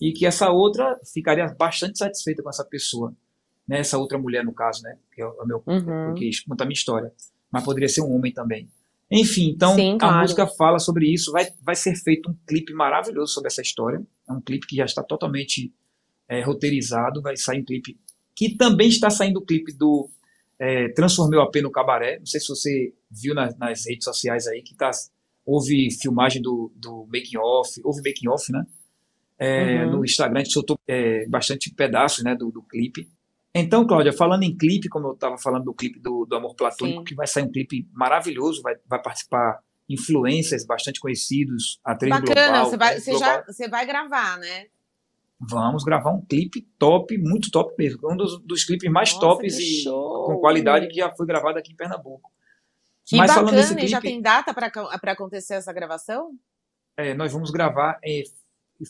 [0.00, 3.14] e que essa outra ficaria bastante satisfeita com essa pessoa,
[3.66, 3.78] né?
[3.80, 4.98] Essa outra mulher no caso, né?
[5.12, 6.06] Que é o meu Uhum.
[6.06, 7.12] porque conta a minha história,
[7.50, 8.68] mas poderia ser um homem também.
[9.10, 10.20] Enfim, então Sim, a claro.
[10.20, 14.32] música fala sobre isso, vai, vai ser feito um clipe maravilhoso sobre essa história, é
[14.32, 15.72] um clipe que já está totalmente
[16.28, 17.98] é, roteirizado, vai sair um clipe
[18.34, 20.08] que também está saindo o clipe do
[20.58, 24.46] é, Transformei o AP no Cabaré, não sei se você viu nas, nas redes sociais
[24.46, 24.90] aí, que tá,
[25.46, 28.64] houve filmagem do, do making off, houve making off, né?
[29.38, 29.98] É, Uhum.
[29.98, 33.08] No Instagram a gente soltou é, bastante pedaços né, do, do clipe.
[33.54, 36.98] Então, Cláudia, falando em clipe, como eu estava falando do clipe do, do Amor Platônico,
[37.00, 37.04] Sim.
[37.04, 39.58] que vai sair um clipe maravilhoso, vai, vai participar
[39.88, 42.64] influencers bastante conhecidos, atriz Bacana, global.
[42.70, 44.66] você vai, né, já, você vai gravar, né?
[45.40, 48.12] Vamos gravar um clipe top, muito top mesmo.
[48.12, 50.26] Um dos, dos clipes mais Nossa, tops e show!
[50.26, 52.30] com qualidade que já foi gravado aqui em Pernambuco.
[53.06, 56.32] Que Mas falando bacana, desse e já clipe- tem data para acontecer essa gravação?
[56.96, 58.24] É, nós vamos gravar em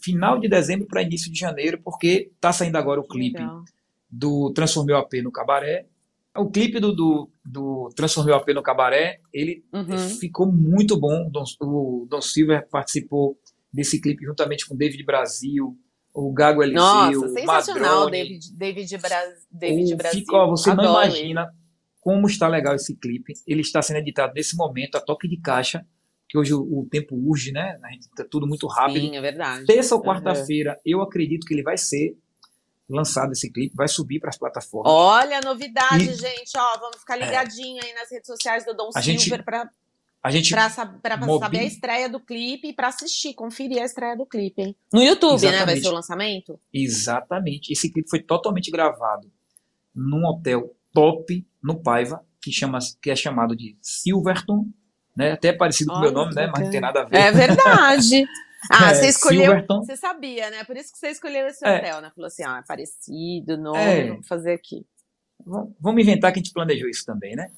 [0.02, 3.62] final de dezembro para início de janeiro, porque está saindo agora o clipe Legal.
[4.10, 5.86] Do Transformei o AP no Cabaré.
[6.36, 9.98] O clipe do, do, do Transformei o AP no Cabaré, ele Uhum.
[9.98, 11.26] ficou muito bom.
[11.60, 13.36] O Don, Silver participou
[13.72, 15.76] desse clipe juntamente com o David Brasil,
[16.14, 18.10] o Gago Eliseu, Nossa, o sensacional, Madrone.
[18.22, 20.20] David, David, Bra David O Brasil.
[20.20, 21.48] Fico, ó, você não Adoro imagina
[22.00, 23.34] como está legal esse clipe.
[23.46, 25.84] Ele está sendo editado nesse momento, a toque de caixa,
[26.28, 27.78] que hoje o, o tempo urge, né?
[27.82, 29.00] A gente tá tudo muito rápido.
[29.06, 29.66] Sim, é verdade.
[29.66, 30.06] Terça ou Uhum.
[30.06, 32.16] quarta-feira, eu acredito que ele vai ser
[32.88, 34.90] lançado esse clipe, vai subir para as plataformas.
[34.92, 36.56] Olha a novidade, E- gente.
[36.56, 39.68] Ó, vamos ficar ligadinho aí nas redes sociais do Dom A Silver para
[40.22, 40.50] A gente
[41.02, 44.62] pra mobi- saber a estreia do clipe e pra assistir, conferir a estreia do clipe,
[44.62, 44.76] hein?
[44.92, 45.48] No YouTube, né?
[45.50, 45.82] Vai Exatamente.
[45.82, 46.60] ser o lançamento?
[46.72, 47.72] Exatamente.
[47.72, 49.30] Esse clipe foi totalmente gravado
[49.94, 54.66] num hotel top no Paiva, que, chama, que é chamado de Silverton,
[55.16, 55.32] né?
[55.32, 56.46] Até parecido com o meu Olha, nome, né?
[56.52, 57.16] Mas não tem nada a ver.
[57.16, 58.24] É verdade.
[58.88, 59.42] Ah, É, você escolheu.
[59.42, 59.82] Silverton.
[59.82, 60.64] Você sabia, né?
[60.64, 61.76] Por isso que você escolheu esse É.
[61.78, 62.12] hotel, né?
[62.14, 64.08] Falou assim: ah, é parecido, nome, É.
[64.10, 64.84] vamos fazer aqui.
[65.80, 67.50] Vamos inventar que a gente planejou isso também, né?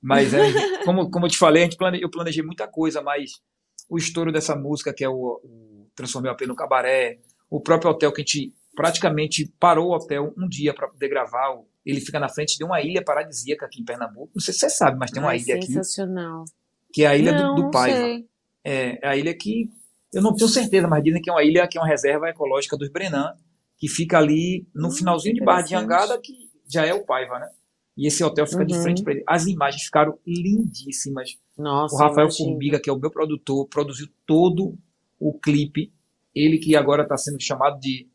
[0.00, 3.40] Mas, é, como, como eu te falei, plane, eu planejei muita coisa, mas
[3.88, 7.18] o estouro dessa música, que é o, o Transformei o AP no Cabaré,
[7.50, 11.58] o próprio hotel que a gente praticamente parou o hotel um dia para poder gravar,
[11.84, 14.30] ele fica na frente de uma ilha paradisíaca aqui em Pernambuco.
[14.34, 16.44] Não sei se você sabe, mas tem uma Ai, ilha aqui, sensacional.
[16.92, 17.96] que é a Ilha não, do, do não Paiva.
[17.98, 18.28] sei.
[18.62, 19.70] É, é a ilha que
[20.12, 22.76] eu não tenho certeza, mas dizem que é uma ilha que é uma reserva ecológica
[22.76, 23.34] dos Brenan,
[23.78, 25.70] que fica ali no Hum, finalzinho de Barra de.
[25.70, 26.32] Jangada, que
[26.68, 27.48] já é o Paiva, né?
[27.96, 28.82] E esse hotel fica de Uhum.
[28.82, 29.24] frente para ele.
[29.26, 31.36] As imagens ficaram lindíssimas.
[31.56, 32.48] Nossa, o Rafael imagino.
[32.50, 34.76] Formiga, que é o meu produtor, produziu todo
[35.18, 35.92] o clipe.
[36.34, 38.06] Ele que agora está sendo chamado de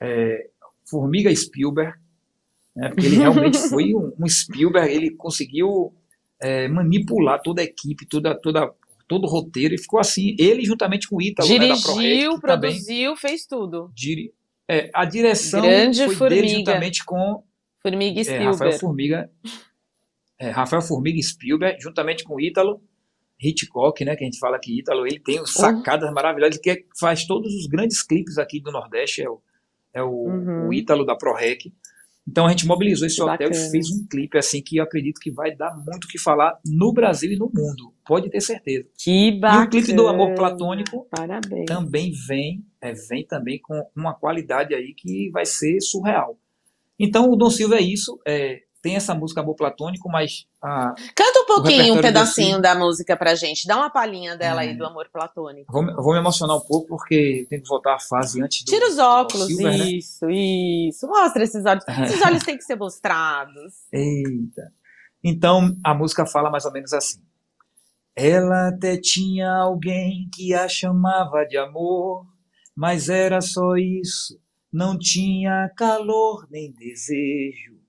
[0.00, 0.50] é,
[0.84, 1.98] Formiga Spielberg,
[2.76, 2.88] né?
[2.90, 4.92] porque ele realmente foi um, um Spielberg.
[4.94, 5.94] Ele conseguiu
[6.38, 8.70] é, manipular toda a equipe, toda, toda,
[9.12, 10.34] todo o roteiro, e ficou assim.
[10.38, 13.90] Ele, juntamente com o Ítalo, né, Dirigiu, que também produziu, fez tudo.
[13.94, 14.32] diri-
[14.68, 16.58] é, a direção Grande foi dele Formiga.
[16.58, 17.42] juntamente com
[17.82, 18.46] Formiga é, Spielberg.
[18.52, 19.30] Rafael Formiga,
[20.38, 22.80] é, Rafael Formiga e Spielberg, juntamente com o Ítalo
[23.40, 26.84] Hitchcock, né, que a gente fala que Ítalo, ele tem os sacadas maravilhosas, que é-
[26.98, 29.40] faz todos os grandes clipes aqui do Nordeste, é o,
[29.92, 30.68] é o, Uhum.
[30.68, 31.72] o Ítalo da ProRec.
[32.28, 33.66] Então a gente mobilizou esse Que hotel bacana.
[33.66, 36.56] e fez um clipe assim que eu acredito que vai dar muito o que falar
[36.64, 38.88] no Brasil e no mundo, pode ter certeza.
[38.96, 39.64] Que bacana.
[39.64, 41.66] E o clipe do Amor Platônico Parabéns.
[41.66, 46.38] também vem, é, vem também com uma qualidade aí que vai ser surreal.
[46.98, 51.40] Então o Dom Silva é isso, é, tem essa música Amor Platônico, mas a, Canta
[51.40, 52.62] um pouquinho, um pedacinho Silvio.
[52.62, 53.66] da música pra gente.
[53.66, 54.68] Dá uma palhinha dela É.
[54.68, 55.72] aí do amor platônico.
[55.72, 58.70] vou, me- vou me emocionar um pouco porque tenho que voltar à fase antes do
[58.70, 59.76] Tira os óculos, Silva, né?
[59.90, 61.06] isso, isso.
[61.06, 61.84] Mostra esses olhos.
[62.12, 63.72] Esses olhos têm que ser mostrados.
[63.92, 64.72] Eita.
[65.22, 67.20] Então a música fala mais ou menos assim.
[68.16, 72.26] Ela até tinha alguém que a chamava de amor,
[72.76, 74.38] mas era só isso,
[74.72, 77.80] não tinha calor nem desejo.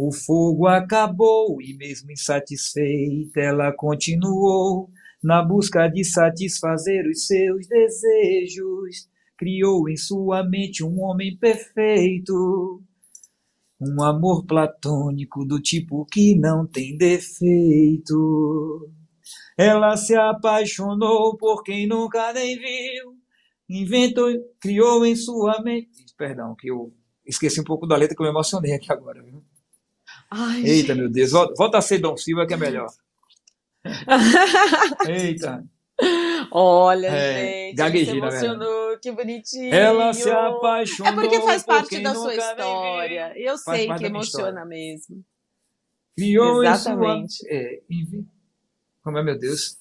[0.00, 4.88] O fogo acabou e, mesmo insatisfeita, ela continuou
[5.20, 9.08] na busca de satisfazer os seus desejos.
[9.36, 12.80] Criou em sua mente um homem perfeito.
[13.80, 18.88] Um amor platônico do tipo que não tem defeito.
[19.58, 23.16] Ela se apaixonou por quem nunca nem viu.
[23.68, 24.28] Inventou,
[24.60, 26.04] criou em sua mente.
[26.16, 26.94] Perdão, que eu
[27.26, 29.20] esqueci um pouco da letra que eu me emocionei aqui agora.
[29.24, 29.42] Viu?
[30.30, 31.30] Ai, Eita, meu Deus.
[31.32, 32.88] Volta, a ser Dom Silva que é melhor.
[35.08, 35.64] Eita.
[36.50, 39.74] Olha, É, gente, gaguejei, se emocionou, que bonitinho.
[39.74, 41.12] Ela se apaixonou.
[41.12, 43.32] É porque faz parte da sua história.
[43.36, 45.24] Eu Faz sei que emociona mesmo.
[46.16, 47.34] Criou Exatamente.
[47.34, 47.48] sua.
[47.50, 47.80] É,
[49.02, 49.76] Como é, meu Deus?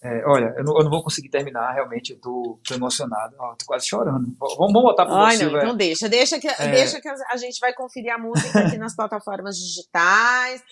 [0.00, 3.34] É, olha, eu não, eu não vou conseguir terminar, realmente, eu tô, tô emocionado.
[3.38, 4.26] Ó, tô quase chorando.
[4.38, 5.58] Vamos, vamos botar Dom Ai, não, Silva.
[5.58, 6.68] então deixa, deixa que, É.
[6.70, 10.62] deixa que a gente vai conferir a música aqui nas plataformas digitais,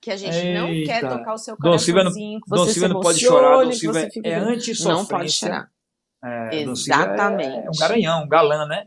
[0.00, 1.18] que a gente não quer Eita.
[1.18, 3.64] tocar o seu Dom Silva não- coraçãozinho, que Dom você Silva se não pode chorar,
[3.64, 4.92] Dom Silva você é, é anti-sofrência.
[4.94, 5.68] Não pode chorar.
[6.24, 7.56] É, Dom Silva é- Exatamente.
[7.66, 8.86] É, um garanhão, um galã, né?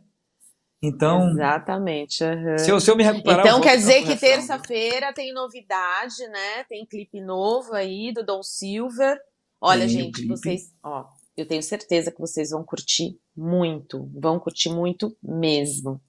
[0.82, 2.24] Então, Exatamente.
[2.24, 2.58] aham.
[2.58, 3.46] se eu, se eu me recuperar.
[3.46, 6.64] Então quer dizer que terça-feira tem novidade, né?
[6.70, 9.20] Tem clipe novo aí do Dom Silver.
[9.62, 11.06] Olha, Tem gente, vocês, ó,
[11.36, 16.00] eu tenho certeza que vocês vão curtir muito, vão curtir muito mesmo.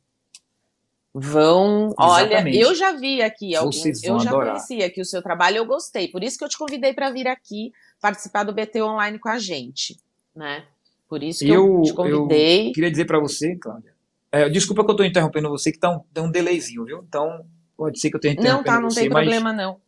[1.12, 2.56] Vão, olha, Exatamente.
[2.58, 4.48] eu já vi aqui alguns, Vocês eu vão já adorar.
[4.54, 7.26] conhecia aqui o seu trabalho, eu gostei, por isso que eu te convidei para vir
[7.26, 9.98] aqui participar do BT Online com a gente,
[10.34, 10.64] né?
[11.08, 12.70] Por isso que eu, Eu- te convidei.
[12.72, 13.92] Queria dizer para você, Cláudia.
[14.30, 17.02] é, desculpa que eu estou interrompendo você, que tá um, tem um delayzinho, viu?
[17.08, 17.44] Então,
[17.76, 19.80] pode ser que eu esteja Não, interrompendo tá, não você, tem mas, problema não.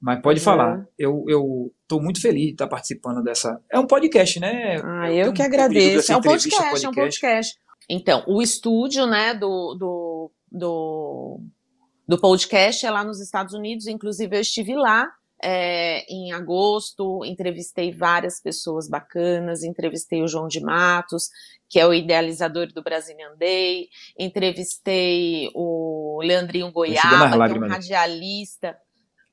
[0.00, 0.84] mas pode falar.
[0.98, 3.60] Eu eu estou muito feliz de estar participando dessa.
[3.70, 4.80] É um podcast, né?
[4.84, 6.06] Ah, eu um que agradeço.
[6.06, 7.58] se É um entrevista, podcast, é um podcast.
[7.88, 11.40] Então, o estúdio, né, do, do, do,
[12.06, 13.88] do podcast é lá nos Estados Unidos.
[13.88, 15.10] Inclusive, eu estive lá
[15.42, 21.28] é, em agosto, entrevistei várias pessoas bacanas, entrevistei o João de Matos,
[21.68, 28.76] que é o idealizador do Brazilian Day, entrevistei o Leandrinho Goiaba, que é um radialista.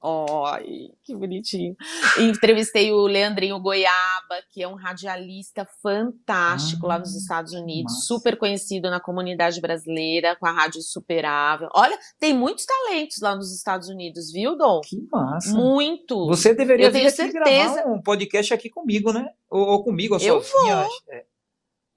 [0.03, 1.75] Ai, que bonitinho.
[2.19, 8.05] Entrevistei o Leandrinho Goiaba, que é um radialista fantástico ah, lá nos ah, Estados Unidos,
[8.05, 11.69] super conhecido na comunidade brasileira, com a Rádio Superável.
[11.73, 14.81] Olha, tem muitos talentos lá nos Estados Unidos, viu, Dom?
[14.81, 15.53] Que massa.
[15.53, 16.27] Muito.
[16.27, 17.73] Você deveria vir aqui certeza.
[17.73, 19.27] gravar um podcast aqui comigo, né?
[19.49, 20.83] Ou, ou comigo, ou eu sozinha.
[20.83, 20.91] Vou.
[21.09, 21.25] É.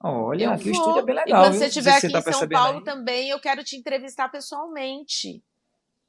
[0.03, 0.73] Olha, eu aqui vou.
[0.73, 1.27] o estúdio é bem legal.
[1.27, 1.59] E quando viu?
[1.59, 2.83] você estiver aqui tá em São Paulo aí.
[2.83, 5.43] também, eu quero te entrevistar pessoalmente.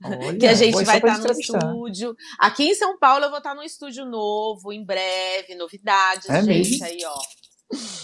[0.05, 2.16] Olha, que a gente vai estar no estúdio.
[2.38, 6.70] Aqui em São Paulo eu vou estar no estúdio novo, em breve, novidades, é gente,
[6.70, 6.84] mesmo?
[6.84, 7.20] aí, ó.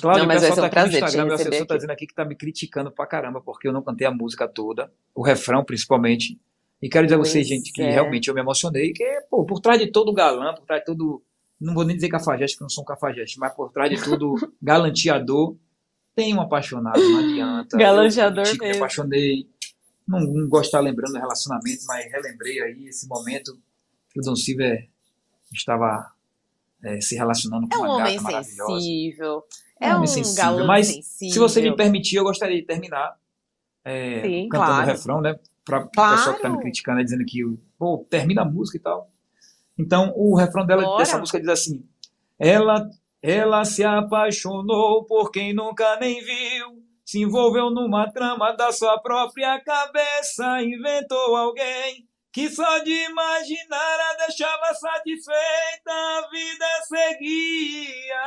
[0.00, 2.06] Claro, Não, mas o pessoal tá um aqui no Instagram, meu assessor tá dizendo aqui
[2.06, 5.64] que tá me criticando pra caramba, porque eu não cantei a música toda, o refrão
[5.64, 6.40] principalmente.
[6.80, 7.90] E quero dizer a vocês, gente, que é.
[7.90, 11.22] realmente eu me emocionei, que, pô, por trás de todo galã, por trás de todo.
[11.60, 14.02] Não vou nem dizer cafajeste, que eu não sou um cafajeste, mas por trás de
[14.02, 15.56] todo galanteador,
[16.14, 17.76] tem um apaixonado, não adianta.
[17.76, 19.48] Galanteador eu, eu, Me apaixonei
[20.08, 23.58] não, não gosto de estar lembrando do relacionamento, mas relembrei aí esse momento
[24.10, 24.88] que o Dom Silver
[25.52, 26.12] estava
[26.82, 28.80] é, se relacionando com é um uma gata maravilhosa.
[28.80, 29.44] Sensível.
[29.80, 30.66] É um homem sensível.
[30.66, 31.32] Mas sensível.
[31.32, 33.16] se você me permitir, eu gostaria de terminar
[33.84, 34.82] é, Sim, cantando claro.
[34.82, 35.38] o refrão, né?
[35.64, 36.16] Para o claro.
[36.16, 37.42] pessoal que está me criticando, dizendo que
[37.78, 39.10] pô, termina a música e tal.
[39.76, 41.84] Então, o refrão dela, dessa música diz assim:
[42.38, 42.88] ela,
[43.22, 49.58] ela se apaixonou por quem nunca nem viu se envolveu numa trama da sua própria
[49.64, 58.20] cabeça, inventou alguém que só de imaginar a deixava satisfeita, a vida seguia.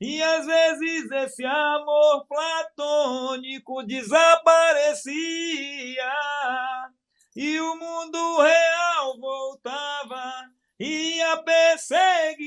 [0.00, 5.12] E às vezes esse amor platônico desaparecia
[7.34, 10.32] e o mundo real voltava
[10.78, 12.44] e a perseguia.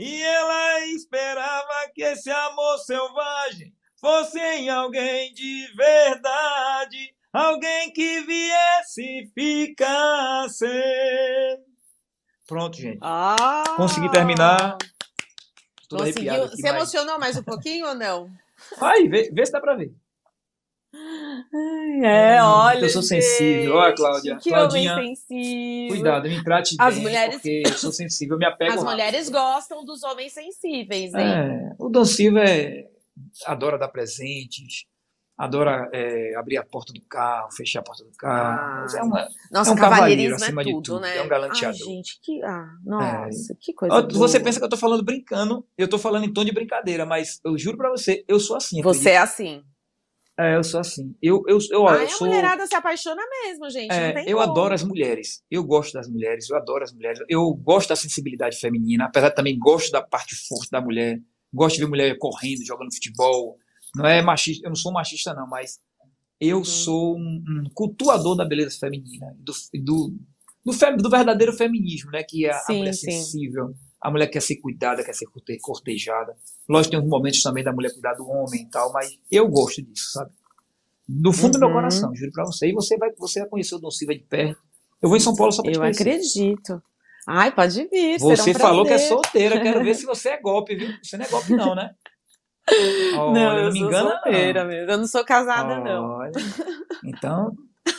[0.00, 3.70] E ela esperava que esse amor selvagem
[4.00, 10.66] fosse em alguém de verdade, alguém que viesse e ficasse.
[12.46, 12.98] Pronto, gente.
[13.02, 14.78] Ah, Consegui terminar.
[15.82, 18.30] Estou aqui, Se emocionou mais um pouquinho ou não?
[18.78, 19.92] Vai, vê, vê se dá para ver.
[22.02, 22.80] É, olha.
[22.80, 23.74] Eu sou sensível.
[23.74, 24.36] Olha, Cláudia.
[24.36, 25.88] Que Claudinha, homem sensível.
[25.96, 27.34] Cuidado, me trate As bem, mulheres...
[27.36, 28.90] porque eu sou sensível, me apego As rápido.
[28.90, 31.26] mulheres gostam dos homens sensíveis, hein?
[31.26, 32.88] É, o Don Silva é,
[33.46, 34.86] adora dar presentes,
[35.36, 38.60] adora é, abrir a porta do carro, fechar a porta do carro.
[38.60, 41.00] Ah, é, uma, nossa, é um cavalheirismo acima é tudo, de tudo.
[41.00, 41.16] né?
[41.16, 41.80] É um galanteador.
[41.80, 42.42] Ai, gente, que.
[42.42, 43.56] Ah, nossa, é.
[43.60, 44.02] que coisa.
[44.12, 44.44] Você boa.
[44.44, 47.56] pensa que eu tô falando brincando, eu tô falando em tom de brincadeira, mas eu
[47.56, 48.82] juro pra você, eu sou assim.
[48.82, 49.62] Você é assim.
[50.40, 51.14] É, eu sou assim.
[51.20, 52.26] Eu, eu, eu, Ai, eu sou...
[52.26, 53.92] a mulherada se apaixona mesmo, gente.
[53.92, 54.50] É, eu como.
[54.50, 55.42] adoro as mulheres.
[55.50, 57.20] Eu gosto das mulheres, eu adoro as mulheres.
[57.28, 61.20] Eu gosto da sensibilidade feminina, apesar de também gosto da parte forte da mulher.
[61.52, 63.58] Gosto de ver mulher correndo, jogando futebol.
[63.94, 65.78] Não é machista, eu não sou machista, não, mas
[66.40, 66.64] eu uhum.
[66.64, 70.14] sou um, um, cultuador da beleza feminina, do, do,
[70.64, 72.22] do, fem, do verdadeiro feminismo, né?
[72.22, 73.10] Que é sim, a mulher sim.
[73.10, 75.26] sensível, a mulher quer ser cuidada, quer ser
[75.60, 76.34] cortejada.
[76.68, 79.82] Lógico, tem uns momentos também da mulher cuidar do homem e tal, mas eu gosto
[79.82, 80.30] disso, sabe?
[81.08, 81.50] No fundo uhum.
[81.52, 81.74] do meu uhum.
[81.74, 82.68] coração, juro pra você.
[82.68, 84.60] E você vai, você vai conhecer o Dom Silva de perto.
[85.02, 86.06] Eu vou em São Paulo só pra eu te conhecer.
[86.06, 86.82] Eu acredito.
[87.26, 88.18] Ai, pode vir.
[88.18, 90.88] Você um falou que é solteira, quero ver se você é golpe, viu?
[91.02, 91.90] Você não é golpe, não, né?
[93.16, 94.70] Olha, não, eu não me engana, solteira não.
[94.70, 94.90] mesmo.
[94.90, 96.20] Eu não sou casada, olha, não.
[97.04, 97.52] Então,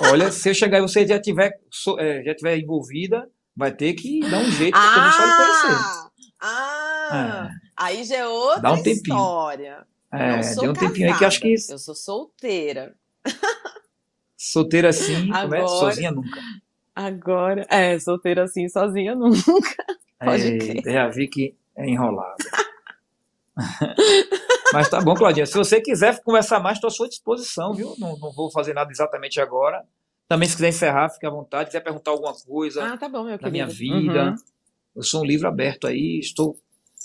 [0.10, 1.52] olha, se eu chegar e você já tiver,
[2.00, 6.12] é, já tiver envolvida, vai ter que dar um jeito pra ah, só lhe conhecer.
[6.42, 7.70] Ah, é.
[7.78, 9.16] aí já é outra Dá um tempinho.
[9.16, 9.88] história.
[10.12, 11.54] É, deu um tempinho casada, aí que acho que.
[11.54, 12.96] Eu sou solteira.
[14.36, 15.36] Solteira assim, é?
[15.36, 15.68] Agora, é?
[15.68, 16.42] sozinha nunca.
[16.96, 19.40] Agora, é, solteira assim, sozinha nunca.
[20.20, 20.84] Pode é, crer.
[20.84, 22.44] Já vi que é enrolado.
[24.74, 25.46] Mas tá bom, Claudinha.
[25.46, 27.94] Se você quiser conversar mais, estou à sua disposição, viu?
[28.00, 29.86] Não, não vou fazer nada exatamente agora.
[30.32, 31.66] Também, se quiser encerrar, fique à vontade.
[31.66, 34.36] Se quiser perguntar alguma coisa ah, tá bom, da minha vida, uhum.
[34.96, 36.20] eu sou um livro aberto aí.
[36.22, 36.58] Estou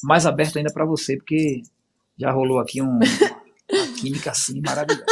[0.05, 1.61] mais aberto ainda para você, porque
[2.17, 3.01] já rolou aqui um, uma
[3.99, 5.05] química assim maravilhosa.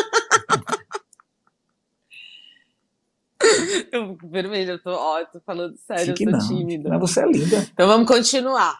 [3.90, 6.88] Eu vermelho, eu tô, ó, eu tô falando sério, Fique eu tô tímida.
[6.90, 7.68] Mas você é linda.
[7.72, 8.78] Então vamos continuar.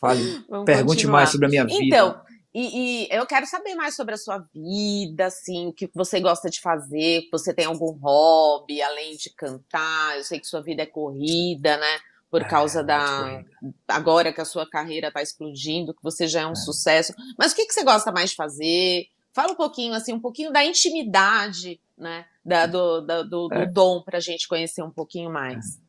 [0.00, 0.44] Fale.
[0.48, 1.12] Vamos Pergunte continuar.
[1.18, 1.84] mais sobre a minha vida.
[1.84, 2.20] Então,
[2.60, 6.50] e, e, eu quero saber mais sobre a sua vida, assim, o que você gosta
[6.50, 10.86] de fazer, você tem algum hobby, além de cantar, eu sei que sua vida é
[10.86, 12.00] corrida, né?
[12.28, 13.44] Por é, causa da.
[13.86, 16.56] Agora que a sua carreira está explodindo, que você já é um é.
[16.56, 17.14] sucesso.
[17.38, 19.06] Mas o que, que você gosta mais de fazer?
[19.32, 22.26] Fala um pouquinho, assim, um pouquinho da intimidade, né?
[22.44, 23.66] Da, do, da, do, do é.
[23.66, 25.80] dom para a gente conhecer um pouquinho mais.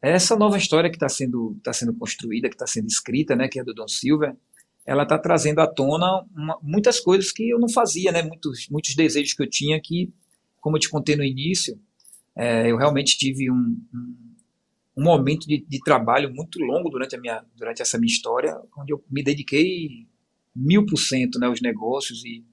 [0.00, 3.60] Essa nova história que está sendo, tá sendo construída, que está sendo escrita, né, que
[3.60, 4.36] é do Dom Silva,
[4.84, 8.94] ela está trazendo à tona uma, muitas coisas que eu não fazia, né, muitos, muitos
[8.94, 10.12] desejos que eu tinha que,
[10.60, 11.78] como eu te contei no início,
[12.34, 14.16] é, eu realmente tive um, um,
[14.96, 18.92] um momento de, de, trabalho muito longo durante, a minha, durante essa minha história, onde
[18.92, 20.06] eu me dediquei
[20.54, 22.44] mil por cento né, aos negócios e,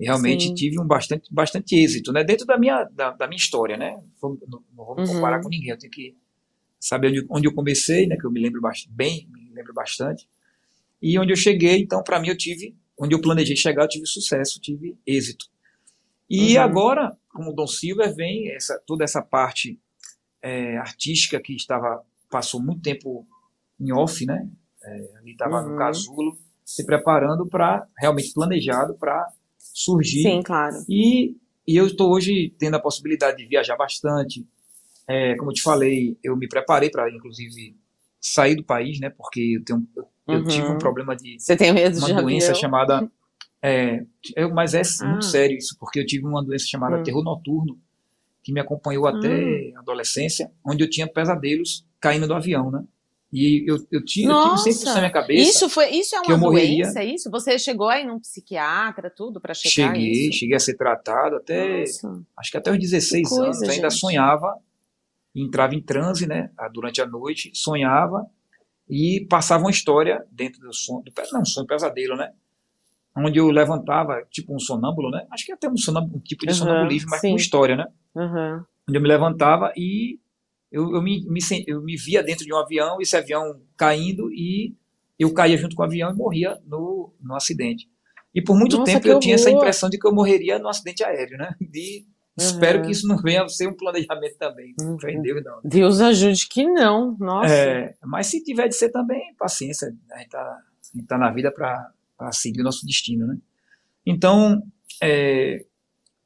[0.00, 0.54] e realmente Sim.
[0.54, 3.76] tive um bastante, bastante êxito né, dentro da minha, da, da minha história.
[3.76, 4.00] Né?
[4.22, 4.38] Não,
[4.74, 5.42] não vou me comparar uhum.
[5.42, 6.16] com ninguém, eu tenho que
[6.78, 8.60] saber onde, onde eu comecei, né, que eu me lembro
[8.90, 10.28] bem, me lembro bastante,
[11.00, 14.06] e onde eu cheguei, então, para mim, eu tive, onde eu planejei chegar, eu tive
[14.06, 15.46] sucesso, tive êxito.
[16.28, 16.62] E uhum.
[16.62, 19.80] agora, como o Dom Silver, vem essa, toda essa parte
[20.42, 23.26] é, artística que estava passou muito tempo
[23.78, 24.48] em off, né?
[24.82, 25.72] É, ali estava uhum.
[25.72, 30.22] no casulo, se preparando para realmente planejado para surgir.
[30.22, 30.76] Sim, claro.
[30.88, 31.36] E,
[31.66, 34.46] e eu estou hoje tendo a possibilidade de viajar bastante.
[35.08, 37.76] É, como eu te falei, eu me preparei para, inclusive,
[38.20, 39.10] sair do país, né?
[39.10, 40.44] Porque eu tenho eu, uhum.
[40.44, 42.60] tive um problema de Você tem medo uma de doença avião?
[42.60, 43.10] chamada
[43.62, 44.04] é,
[44.36, 45.06] eu, mas é ah.
[45.08, 47.02] muito sério isso, porque eu tive uma doença chamada hum.
[47.02, 47.78] terror noturno,
[48.42, 49.72] que me acompanhou até hum.
[49.76, 52.84] a adolescência, onde eu tinha pesadelos caindo do avião, né?
[53.32, 55.50] E eu, eu, tinha, eu tive sempre isso na minha cabeça.
[55.50, 57.28] Isso, foi, isso é uma doença, é isso?
[57.28, 60.38] Você chegou aí num psiquiatra, tudo, para chegar Cheguei, isso?
[60.38, 62.22] cheguei a ser tratado até, Nossa.
[62.38, 63.98] acho que até os 16 coisa, anos, ainda gente.
[63.98, 64.56] sonhava,
[65.34, 68.30] entrava em transe, né, durante a noite, sonhava
[68.88, 72.32] e passava uma história dentro do sonho, do, não, um sonho pesadelo, né?
[73.16, 75.26] onde eu levantava, tipo um sonâmbulo, né?
[75.30, 77.30] Acho que até um, um tipo de uhum, sonambulismo, mas sim.
[77.30, 77.86] com história, né?
[78.14, 78.62] Uhum.
[78.88, 80.20] Onde eu me levantava e
[80.70, 84.74] eu, eu, me, me, eu me via dentro de um avião, esse avião caindo e
[85.18, 87.88] eu caía junto com o avião e morria no, no acidente.
[88.34, 89.22] E por muito Nossa, tempo eu horror.
[89.22, 91.54] tinha essa impressão de que eu morreria no acidente aéreo, né?
[91.58, 92.04] De,
[92.38, 92.44] uhum.
[92.44, 94.74] Espero que isso não venha a ser um planejamento também.
[94.80, 94.96] Uhum.
[95.22, 95.60] Deus, não.
[95.64, 97.52] Deus ajude que não, nossa.
[97.52, 99.94] É, mas se tiver de ser também, paciência.
[100.12, 100.58] A gente tá,
[100.94, 103.38] gente tá na vida para para seguir o nosso destino, né?
[104.04, 104.62] Então,
[105.02, 105.64] é,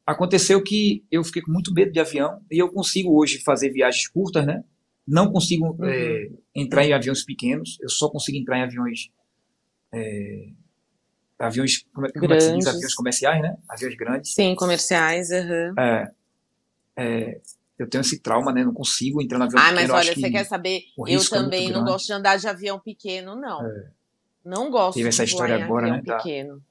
[0.06, 4.06] aconteceu que eu fiquei com muito medo de avião e eu consigo hoje fazer viagens
[4.08, 4.62] curtas, né?
[5.06, 5.84] Não consigo uhum.
[5.84, 9.11] é, entrar em aviões pequenos, eu só consigo entrar em aviões
[9.92, 10.48] é,
[11.41, 12.66] aviões, como é, como é que se diz?
[12.66, 13.57] Aviões comerciais, né?
[13.68, 14.34] Aviões grandes.
[14.34, 15.74] Sim, comerciais, uhum.
[15.78, 16.11] é,
[16.97, 17.41] é,
[17.78, 18.62] eu tenho esse trauma, né?
[18.62, 19.80] Não consigo entrar no avião ah, pequeno.
[19.80, 20.82] Ah, mas olha, você quer saber?
[21.09, 23.66] Eu também não gosto de andar de avião pequeno, não.
[23.66, 23.86] É.
[24.45, 26.03] Não gosto Teve essa história agora, né?
[26.03, 26.62] Pequeno.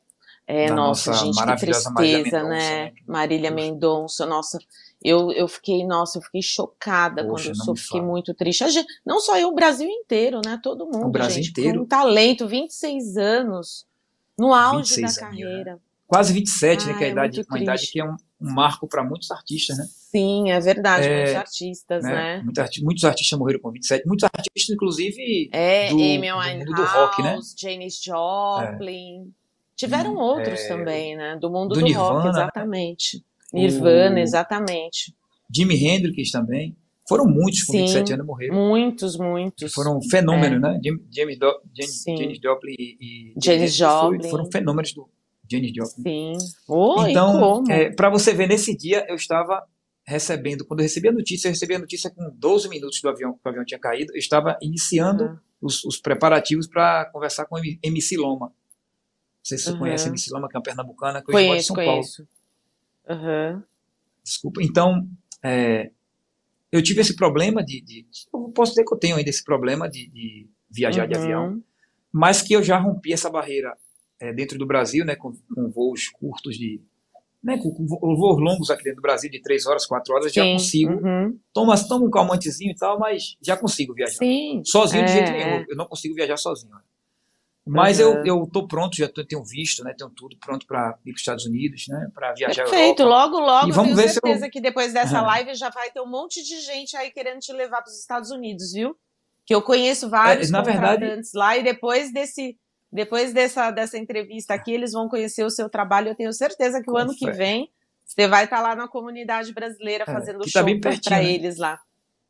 [0.45, 2.49] É, da nossa, nossa, gente, que tristeza, Marília né?
[2.49, 2.93] né?
[3.05, 4.57] Marília Mendonça, nossa.
[5.01, 8.63] Eu, eu fiquei, nossa, eu fiquei chocada Poxa, quando eu soube, fiquei muito triste.
[9.05, 10.59] Não só eu, o Brasil inteiro, né?
[10.61, 11.79] Todo mundo, o Brasil gente, inteiro.
[11.79, 13.85] com um talento, 26 anos,
[14.39, 15.13] no auge da né?
[15.17, 15.71] carreira.
[15.71, 16.97] Anos, Quase 27, né?
[16.97, 19.85] Que é a idade, uma idade que é um, um marco para muitos artistas, né?
[19.87, 22.13] Sim, é verdade, é, muitos artistas, né?
[22.13, 22.41] né?
[22.43, 26.83] Muitos, artistas, muitos artistas morreram com 27, muitos artistas, inclusive, é, do, Amy do, do
[26.83, 27.37] rock, né?
[27.55, 29.21] Janis Joplin.
[29.21, 29.39] É.
[29.75, 31.37] Tiveram outros é, também, né?
[31.39, 33.23] Do mundo do, do Nirvana, rock, exatamente.
[33.53, 34.19] Nirvana, o...
[34.19, 35.13] exatamente.
[35.53, 36.75] Jimi Hendrix também.
[37.09, 38.55] Foram muitos com Sim, 27 anos morreram.
[38.55, 39.73] Muitos, muitos.
[39.73, 40.59] Foram fenômenos, é.
[40.59, 40.79] né?
[41.11, 43.33] James, Do, Janis Joplin e.
[43.43, 44.29] Janis Joplin.
[44.29, 45.09] Foram fenômenos do,
[45.51, 46.39] Janis Joplin.
[46.39, 46.53] Sim.
[46.67, 49.65] Oh, então, é, para você ver, nesse dia eu estava
[50.05, 53.33] recebendo, quando eu recebi a notícia, eu recebi a notícia com 12 minutos do avião,
[53.33, 55.37] que o avião tinha caído, eu estava iniciando uhum.
[55.61, 58.47] os, os, preparativos para conversar com MC Loma.
[58.47, 58.53] Não
[59.43, 59.79] sei se você uhum.
[59.79, 62.27] conhece MC Loma, que é uma pernambucana, que conheço, São conheço.
[63.07, 63.21] Paulo.
[63.23, 63.63] Uhum.
[64.23, 64.61] Desculpa.
[64.63, 65.07] Então,
[65.43, 65.91] é,
[66.71, 69.89] eu tive esse problema de, de, Eu posso dizer que eu tenho ainda esse problema
[69.89, 71.63] de, de viajar de avião, uhum.
[72.11, 73.75] mas que eu já rompi essa barreira
[74.19, 76.81] é, dentro do Brasil, né, com, com voos curtos de
[77.41, 80.39] né, com, com voos longos aqui dentro do Brasil, de três horas, quatro horas, Sim,
[80.39, 80.91] já consigo.
[80.91, 81.39] Uhum.
[81.53, 84.17] Toma, toma um calmantezinho e tal, mas já consigo viajar.
[84.17, 85.47] Sim, sozinho é, de jeito nenhum.
[85.47, 85.65] É.
[85.69, 86.73] Eu não consigo viajar sozinho.
[87.65, 88.23] Mas uhum.
[88.25, 89.93] eu, eu tô pronto, já tô, tenho visto, né?
[89.97, 92.09] Tenho tudo pronto para ir para os Estados Unidos, né?
[92.13, 93.69] Para viajar Perfeito, logo, logo.
[93.69, 94.51] E vamos tenho ver certeza se eu...
[94.51, 95.27] que depois dessa uhum.
[95.27, 98.31] live já vai ter um monte de gente aí querendo te levar para os Estados
[98.31, 98.95] Unidos, viu?
[99.45, 102.57] Que eu conheço vários é, na verdade lá e depois desse
[102.91, 106.09] depois dessa, dessa entrevista aqui, eles vão conhecer o seu trabalho.
[106.09, 107.69] Eu tenho certeza que o ano que vem
[108.03, 111.31] você vai estar lá na comunidade brasileira é, fazendo é, show tá para né?
[111.31, 111.79] eles lá.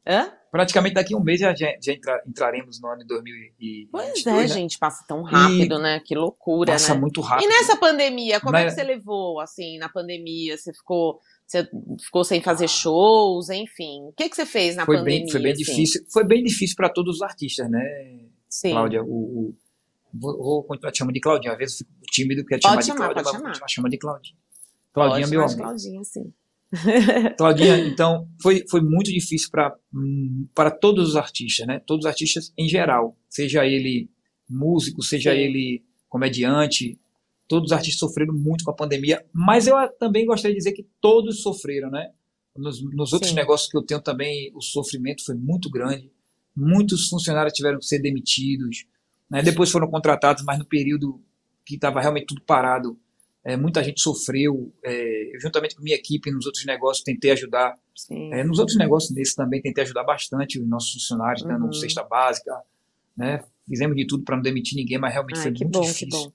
[0.06, 0.34] Hã?
[0.52, 3.89] Praticamente daqui a um mês já, já entra, entraremos no ano de 2020.
[3.91, 4.47] Pois é, né?
[4.47, 6.00] gente, passa tão rápido, e né?
[6.00, 7.00] Que loucura, passa né?
[7.02, 7.45] muito rápido.
[7.45, 8.62] E nessa pandemia, como na...
[8.62, 10.58] é que você levou, assim, na pandemia?
[10.58, 11.70] Você ficou, você
[12.04, 14.08] ficou sem fazer shows, enfim.
[14.08, 15.20] O que, que você fez na foi pandemia?
[15.20, 15.64] Bem, foi bem assim?
[15.64, 16.06] difícil.
[16.12, 17.84] Foi bem difícil para todos os artistas, né,
[18.50, 18.72] Sim.
[18.72, 19.04] Cláudia?
[19.04, 19.56] O, o,
[20.14, 21.54] vou, vou continuar te chamando de Claudinha.
[21.54, 23.91] Às vezes eu fico tímido, quero te chamar, chamar de Cláudia, mas vou continuar chamando
[23.91, 24.36] de Claudinha.
[24.91, 25.58] Claudinha, Pode meu amor.
[25.58, 26.34] Claudinha, sim.
[27.38, 29.76] Claudinha, então, foi, foi muito difícil para
[30.53, 31.82] para todos os artistas, né?
[31.86, 34.09] Todos os artistas em geral, seja ele
[34.47, 35.39] músico, seja Sim.
[35.39, 36.99] ele comediante,
[37.47, 40.88] todos os artistas sofreram muito com a pandemia, mas eu também gostaria de dizer que
[41.01, 42.11] todos sofreram, né?
[42.55, 43.36] Nos, nos outros Sim.
[43.36, 46.11] negócios que eu tenho também, o sofrimento foi muito grande.
[46.55, 48.86] Muitos funcionários tiveram que ser demitidos.
[49.30, 49.41] Né?
[49.41, 51.22] Depois foram contratados, mas no período
[51.65, 52.99] que estava realmente tudo parado,
[53.50, 54.72] é, muita gente sofreu.
[54.84, 57.76] É, juntamente com minha equipe, nos outros negócios, tentei ajudar.
[58.32, 61.50] É, nos outros negócios nesse também, tentei ajudar bastante os nossos funcionários, uhum.
[61.50, 62.56] dando cesta básica.
[63.18, 63.43] Né?
[63.68, 66.34] Fizemos de tudo para não demitir ninguém, mas realmente Ai, foi muito bom, difícil.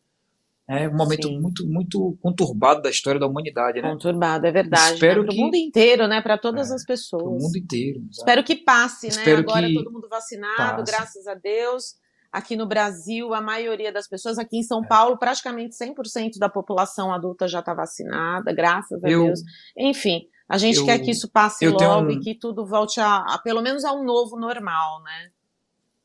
[0.67, 1.39] É um momento Sim.
[1.41, 3.91] muito muito conturbado da história da humanidade, né?
[3.91, 4.95] Conturbado, é verdade.
[4.95, 5.27] Espero né?
[5.27, 6.23] Para o mundo inteiro, né?
[6.23, 7.23] Para todas é, as pessoas.
[7.23, 8.03] Para o mundo inteiro.
[8.11, 9.13] Espero que passe, né?
[9.13, 9.43] Espero né?
[9.43, 10.91] Agora todo mundo vacinado, passe.
[10.91, 11.97] graças a Deus.
[12.35, 14.89] Aqui no Brasil, a maioria das pessoas, aqui em São é.
[14.89, 19.41] Paulo, praticamente 100% da população adulta já está vacinada, graças a eu, Deus.
[19.79, 23.19] Enfim, a gente eu, quer que isso passe logo um, e que tudo volte a,
[23.19, 25.31] a, pelo menos a um novo normal, né?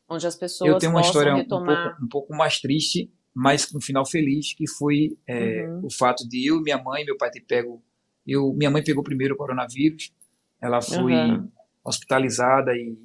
[0.08, 1.64] Onde as pessoas Eu tenho uma história retomar...
[1.64, 5.88] um, pouco, um pouco mais triste, mas com um final feliz, que foi é, uhum.
[5.88, 7.82] o fato de eu, minha mãe, meu pai ter pego.
[8.28, 10.14] Eu, minha mãe pegou primeiro o coronavírus,
[10.62, 11.50] ela foi uhum.
[11.84, 12.96] hospitalizada e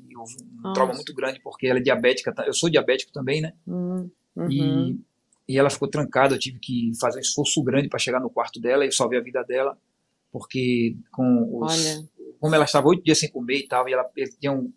[0.64, 2.34] um trauma muito grande porque ela é diabética.
[2.46, 3.52] Eu sou diabético também, né?
[3.66, 4.10] Uhum.
[4.50, 4.98] E,
[5.48, 6.34] e ela ficou trancada.
[6.34, 9.22] Eu tive que fazer um esforço grande para chegar no quarto dela e salvar a
[9.22, 9.78] vida dela,
[10.32, 12.04] porque com os,
[12.40, 14.04] como ela estava oito dias sem comer e tal, e ela
[14.40, 14.72] tinha, um,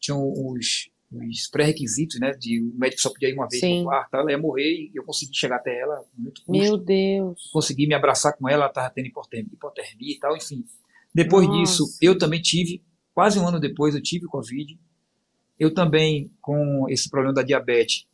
[0.00, 2.32] tinha os os pré-requisitos, né?
[2.32, 3.78] De o médico só podia ir uma vez Sim.
[3.78, 6.52] no quarto, ela ia morrer e eu consegui chegar até ela muito custo.
[6.62, 7.50] Meu Deus.
[7.52, 10.64] Consegui me abraçar com ela, ela estava tendo hipotermia, hipotermia e tal, enfim.
[11.14, 11.60] Depois Nossa.
[11.60, 12.82] disso, eu também tive,
[13.14, 14.78] quase um ano depois, eu tive Covid.
[15.58, 18.06] Eu também, com esse problema da diabetes,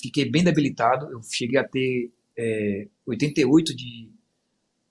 [0.00, 1.10] fiquei bem debilitado.
[1.10, 4.10] Eu cheguei a ter é, 88 de,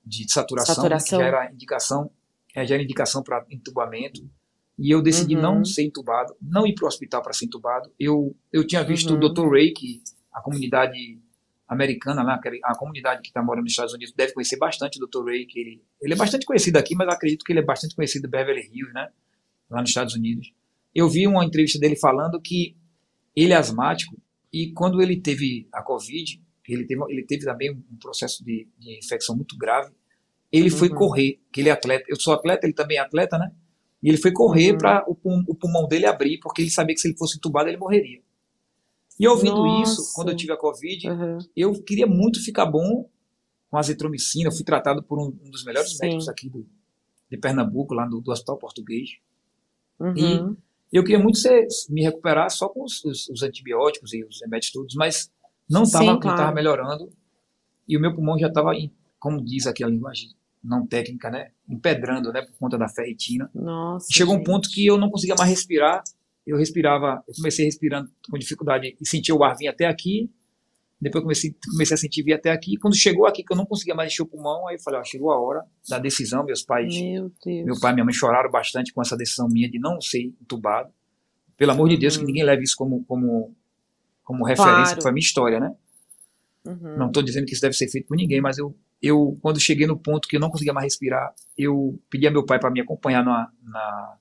[0.06, 1.20] de saturação, saturação.
[1.20, 2.12] Né, que já era indicação,
[2.53, 4.22] já era indicação para entubamento
[4.78, 5.41] e eu decidi uhum.
[5.41, 7.89] não ser entubado, não ir para o hospital para ser entubado.
[7.97, 9.18] Eu, eu tinha visto uhum.
[9.18, 9.49] o Dr.
[9.49, 10.01] Ray, que
[10.34, 11.18] a comunidade
[11.68, 15.26] americana lá, a comunidade que está morando nos Estados Unidos deve conhecer bastante o Dr.
[15.26, 18.28] Ray, que ele, ele é bastante conhecido aqui, mas acredito que ele é bastante conhecido
[18.28, 19.10] em Beverly Hills, né,
[19.70, 20.53] lá nos Estados Unidos.
[20.93, 22.76] Eu vi uma entrevista dele falando que
[23.36, 24.16] ele é asmático
[24.51, 28.97] e quando ele teve a Covid, ele teve, ele teve também um processo de, de
[28.97, 29.91] infecção muito grave,
[30.51, 30.78] ele uhum.
[30.78, 33.51] foi correr, que ele é atleta, eu sou atleta, ele também é atleta, né,
[34.01, 34.78] e ele foi correr uhum.
[34.78, 37.78] para o, o, pulmão dele abrir, porque ele sabia que se ele fosse entubado ele
[37.78, 38.22] morreria.
[39.20, 39.91] E ouvindo Nossa.
[39.91, 41.38] isso, quando eu tive a Covid, uhum.
[41.55, 43.09] eu queria muito ficar bom
[43.70, 44.49] com azitromicina.
[44.49, 45.97] Eu fui tratado por um, um dos melhores Sim.
[46.01, 46.68] médicos aqui do,
[47.30, 49.11] de Pernambuco, lá do, do Hospital Português.
[50.00, 50.58] Uhum.
[50.91, 54.41] E eu queria muito ser, me recuperar só com os, os, os, antibióticos e os
[54.41, 55.30] remédios todos, mas
[55.70, 56.56] não estava claro.
[56.56, 57.12] melhorando.
[57.88, 58.72] E o meu pulmão já estava,
[59.20, 60.30] como diz aqui a linguagem
[60.64, 61.52] não técnica, né?
[61.70, 62.41] Empedrando, né?
[62.41, 63.50] Por conta da ferritina.
[63.54, 64.08] Nossa.
[64.12, 64.41] Chegou gente.
[64.41, 66.04] um ponto que eu não conseguia mais respirar.
[66.46, 70.30] Eu respirava, eu comecei respirando com dificuldade e sentia o ar vir até aqui.
[71.00, 72.78] Depois comecei, comecei a sentir vir até aqui.
[72.78, 75.04] Quando chegou aqui, que eu não conseguia mais encher o pulmão, aí eu falei, ó,
[75.04, 76.43] chegou a hora da decisão.
[76.43, 79.78] Meus pais, meu, meu pai e minha mãe choraram bastante com essa decisão minha de
[79.78, 80.91] não ser entubado.
[81.58, 82.28] Pelo amor de Deus, que uhum.
[82.28, 83.54] ninguém leve isso como, como,
[84.24, 84.96] como referência, claro.
[84.96, 85.76] que foi a minha história, né?
[86.66, 86.98] Uhum.
[86.98, 89.86] Não estou dizendo que isso deve ser feito por ninguém, mas eu eu, quando cheguei
[89.86, 92.82] no ponto que eu não conseguia mais respirar, eu pedi a meu pai para me
[92.82, 94.18] acompanhar na, na,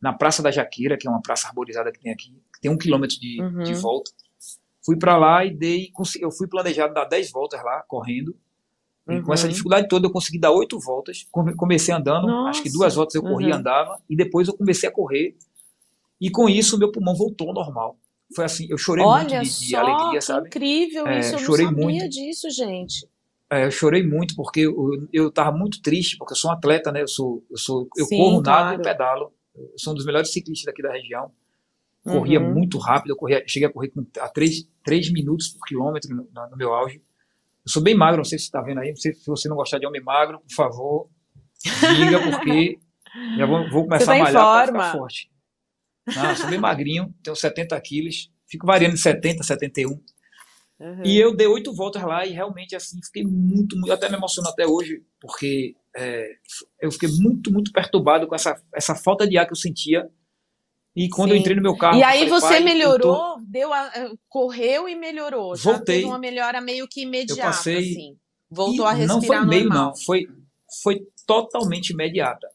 [0.00, 2.76] na, Praça da Jaqueira, que é uma praça arborizada que tem aqui, que tem um
[2.76, 3.62] quilômetro de, uhum.
[3.62, 4.10] de volta.
[4.84, 8.36] Fui para lá e dei, eu fui planejado dar 10 voltas lá, correndo.
[9.06, 9.22] Uhum.
[9.22, 9.50] com essa uhum.
[9.50, 11.26] dificuldade toda, eu consegui dar oito voltas.
[11.30, 12.50] Comecei andando, Nossa.
[12.50, 13.60] acho que duas voltas eu corria uhum.
[13.60, 15.36] andava, e depois eu comecei a correr.
[16.20, 17.98] E com isso, meu pulmão voltou ao normal.
[18.34, 20.46] Foi assim, eu chorei Olha muito de, de alegria, sabe?
[20.48, 22.08] incrível é, isso, eu chorei não sabia muito.
[22.08, 23.06] disso, gente.
[23.50, 24.66] É, eu chorei muito porque
[25.12, 27.02] eu estava muito triste, porque eu sou um atleta, né?
[27.02, 28.64] Eu sou, eu sou, eu Sim, corro, claro.
[28.64, 29.32] nado e pedalo.
[29.54, 31.30] Eu sou um dos melhores ciclistas daqui da região.
[32.04, 32.52] Corria uhum.
[32.52, 36.28] muito rápido, eu corria, cheguei a correr com, a 3, 3 minutos por quilômetro no,
[36.50, 36.98] no, meu auge.
[37.64, 39.48] Eu sou bem magro, não sei se você está vendo aí, não sei se você
[39.48, 41.08] não gostar de homem magro, por favor,
[41.64, 42.78] diga, porque
[43.38, 45.30] já vou, vou começar a tá malhar para ficar forte.
[46.14, 49.98] Não, eu sou bem magrinho, tenho 70 quilos, fico variando de 70, 71.
[50.78, 51.02] Uhum.
[51.04, 54.48] E eu dei oito voltas lá e realmente assim fiquei muito, muito até me emociono
[54.48, 56.28] até hoje porque é,
[56.80, 60.08] eu fiquei muito, muito perturbado com essa, essa falta de ar que eu sentia.
[60.96, 61.34] E quando Sim.
[61.34, 61.98] eu entrei no meu carro.
[61.98, 63.40] E aí falei, você melhorou, tô...
[63.48, 65.56] deu a, eh, correu e melhorou.
[65.56, 65.96] Voltei.
[65.96, 67.40] Teve uma melhora meio que imediata.
[67.40, 67.78] Eu passei.
[67.78, 68.16] Assim.
[68.48, 69.16] Voltou a respirar.
[69.16, 69.86] Não foi meio, normal.
[69.86, 69.96] não.
[70.04, 70.26] Foi,
[70.82, 72.48] foi totalmente imediata.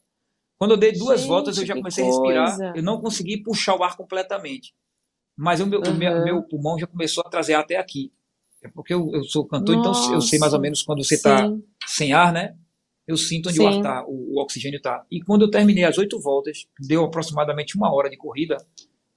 [0.56, 2.18] Quando eu dei duas Gente, voltas, eu já comecei coisa.
[2.18, 2.76] a respirar.
[2.76, 4.74] Eu não consegui puxar o ar completamente
[5.40, 5.92] mas o meu, uhum.
[5.92, 8.12] o meu, meu, pulmão já começou a trazer até aqui.
[8.62, 10.02] É porque eu, eu sou cantor, Nossa.
[10.02, 11.50] então eu sei mais ou menos quando você está
[11.86, 12.54] sem ar, né?
[13.06, 15.04] Eu sinto onde o ar está, o, o, oxigênio está.
[15.10, 18.56] E quando eu terminei as oito voltas, deu aproximadamente uma hora de corrida,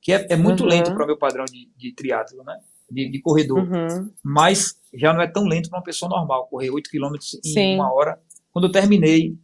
[0.02, 0.70] que é, é muito uhum.
[0.70, 2.60] lento para o meu padrão de, de triatlo, né?
[2.90, 3.60] De, de corredor.
[3.60, 4.12] Uhum.
[4.24, 7.76] Mas já não é tão lento para uma pessoa normal, correr oito quilômetros em Sim.
[7.76, 8.20] uma hora.
[8.52, 9.38] Quando eu terminei,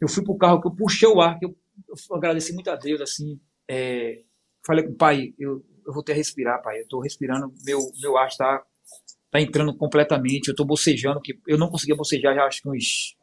[0.00, 1.56] eu fui pro carro, que eu puxei o ar, que eu,
[1.88, 4.22] eu agradeci muito a Deus, assim, é,
[4.66, 7.80] falei com o pai, eu, eu vou ter a respirar, pai, eu tô respirando, meu,
[8.00, 8.62] meu ar está
[9.30, 13.16] tá entrando completamente, eu tô bocejando, que eu não conseguia bocejar já acho que uns...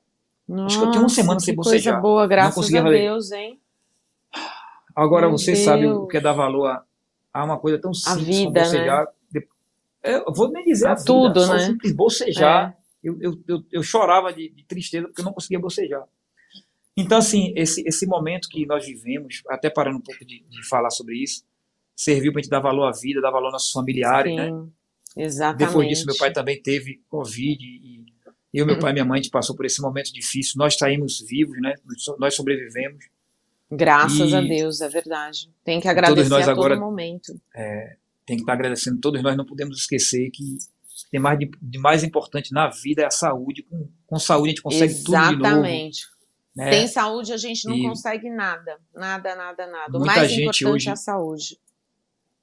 [0.47, 1.93] Nossa, acho que eu tinha uma semana sem bocejar.
[1.95, 2.97] coisa boa, graças conseguia a fazer.
[2.99, 3.59] Deus, hein?
[4.95, 6.11] Agora Meu você sabe o Deus.
[6.11, 6.83] que é dar valor a,
[7.33, 9.07] a uma coisa tão simples vida, como bocejar.
[9.31, 9.47] De-
[10.03, 11.59] Eu vou nem dizer A a vida, tudo, só né?
[11.65, 12.69] simples bocejar.
[12.71, 12.85] É.
[13.09, 16.03] Eu, eu, eu, eu chorava de, de tristeza porque eu não conseguia bocejar.
[16.97, 20.89] Então, assim, esse, esse momento que nós vivemos, até parando um pouco de, de falar
[20.89, 21.43] sobre isso,
[21.95, 24.49] serviu para a gente dar valor à vida, dar valor aos nossos familiares, né?
[24.49, 24.71] Sim,
[25.17, 25.67] exatamente.
[25.67, 27.94] Depois disso, meu pai também teve Covid e
[28.59, 30.53] eu, meu pai e minha mãe, a gente passou por esse momento difícil.
[30.57, 31.73] Nós saímos vivos, né?
[32.19, 33.05] Nós sobrevivemos.
[33.71, 35.49] Graças E- a Deus, é verdade.
[35.63, 37.33] Tem que agradecer nós a agora- todo momento.
[38.25, 38.99] tem que estar agradecendo.
[38.99, 40.57] Todos nós não podemos esquecer que
[41.11, 43.63] tem mais de, de mais importante na vida é a saúde.
[43.63, 45.33] Com, com saúde a gente consegue tudo de novo.
[45.45, 46.05] Exatamente.
[46.55, 46.71] Né?
[46.71, 48.77] Sem saúde a gente não E- consegue nada.
[48.95, 49.89] Nada, nada, nada.
[49.97, 51.59] O Muita mais gente importante é a saúde.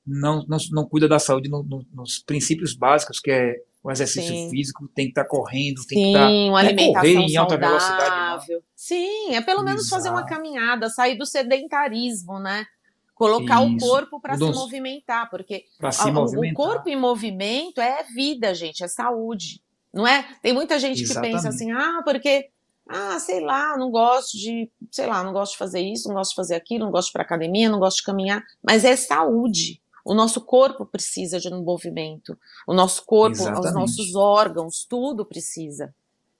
[0.07, 4.35] Não, não, não cuida da saúde no- no- nos princípios básicos, que é o exercício
[4.35, 4.49] Sim.
[4.49, 6.29] físico, tem que estar correndo, tem que Sim, estar.
[6.29, 8.23] uma não é alimentação correr em alta velocidade, não.
[8.29, 8.63] saudável.
[8.77, 10.35] Sim, é pelo menos fazer uma Exato.
[10.35, 12.65] caminhada, sair do sedentarismo, né?
[13.15, 13.87] Colocar o Isso.
[13.87, 16.53] corpo para O se movimentar, porque se a- o- movimentar.
[16.53, 19.61] o corpo em movimento é vida, gente, é saúde.
[19.93, 20.27] Não é?
[20.41, 21.49] Tem muita gente que pensa Exatamente.
[21.49, 22.49] assim: "Ah, porque
[22.89, 26.31] ah, sei lá, não gosto de, sei lá, não gosto de fazer isso, não gosto
[26.31, 28.97] de fazer aquilo, não gosto de ir para academia, não gosto de caminhar", mas é
[28.97, 29.82] saúde.
[30.05, 32.37] O nosso corpo precisa de um movimento.
[32.67, 33.75] O nosso corpo, os Exatamente.
[33.75, 35.95] nossos órgãos, tudo precisa.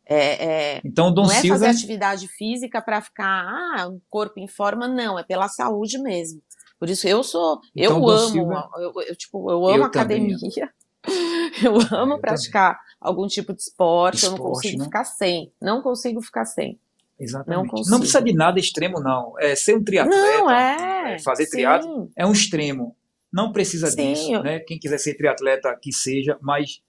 [0.05, 0.45] É,
[0.77, 1.71] é, Então, Dom não é fazer Silva.
[1.71, 6.43] atividade física para ficar, ah, um corpo em forma, não, é pela saúde mesmo.
[6.79, 9.91] Por isso eu sou, Então, eu Dom amo, Silva- eu, eu, tipo, eu amo Eu
[9.91, 10.35] também.
[10.35, 10.73] academia.
[11.63, 14.85] Eu amo eu praticar algum tipo de esporte, eu não Esporte, consigo né?
[14.85, 15.53] ficar sem.
[15.61, 16.79] Não consigo ficar sem.
[17.19, 17.73] Exatamente.
[17.73, 19.35] Não Não, precisa de nada extremo, não.
[19.39, 20.17] É ser um triatleta.
[20.39, 21.15] não, é.
[21.15, 21.51] é, fazer sim.
[21.53, 22.97] triatlo é um extremo.
[23.33, 24.61] Não precisa Sim, disso, eu- né?
[24.61, 26.81] Quem quiser ser triatleta, que seja, mas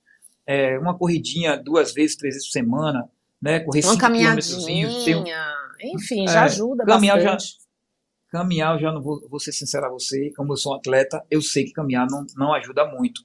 [0.45, 3.09] é, uma corridinha duas vezes, três vezes por semana,
[3.41, 3.59] né?
[3.61, 7.57] Correr Uma cinco quilômetros, caminhadinha, um- enfim, É, já ajuda caminhar já- bastante.
[8.29, 11.23] caminhar, eu já não vou, vou ser sincero a você, como eu sou um atleta,
[11.31, 13.21] eu sei que caminhar não, não ajuda muito.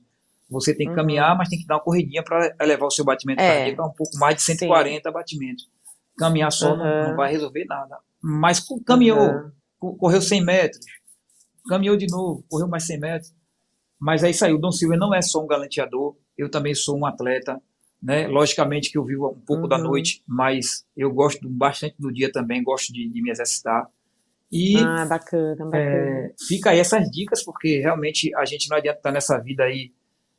[0.51, 0.97] Você tem que Uhum.
[0.97, 3.57] caminhar, mas tem que dar uma corridinha para elevar o seu batimento É.
[3.59, 5.69] cardíaco a um pouco mais de 140 batimentos.
[6.17, 7.09] Caminhar só não, Uhum.
[7.11, 7.99] não vai resolver nada.
[8.23, 9.51] Mas caminhou, Uhum.
[9.79, 10.81] co- correu 100 metros,
[11.69, 13.35] caminhou de novo, correu mais 100 metros.
[13.99, 16.97] Mas é isso aí, o Dom Silva não é só um galanteador, eu também sou
[16.99, 17.61] um atleta,
[18.03, 18.29] né?
[18.29, 19.83] Logicamente que eu vivo um pouco da Uhum.
[19.85, 23.89] noite, mas eu gosto bastante do dia também, gosto de, de me exercitar.
[24.53, 25.75] E Ah, bacana, bacana.
[25.75, 29.93] é, fica aí essas dicas, porque realmente a gente não adianta estar nessa vida aí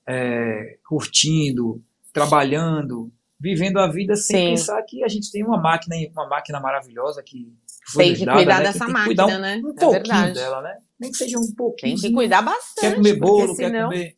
[0.08, 4.46] é, curtindo, trabalhando, vivendo a vida sem Sim.
[4.52, 7.54] pensar que a gente tem uma máquina, uma máquina maravilhosa que
[7.98, 9.56] Tem nos que cuidar né, dessa tem que máquina, cuidar um, né?
[9.56, 10.34] um É pouquinho verdade.
[10.34, 10.78] dela, né?
[11.00, 11.98] Nem que seja um Tem pouquinho.
[11.98, 12.80] que cuidar bastante.
[12.82, 13.90] Quer comer bolo, porque quer senão...
[13.90, 14.18] comer,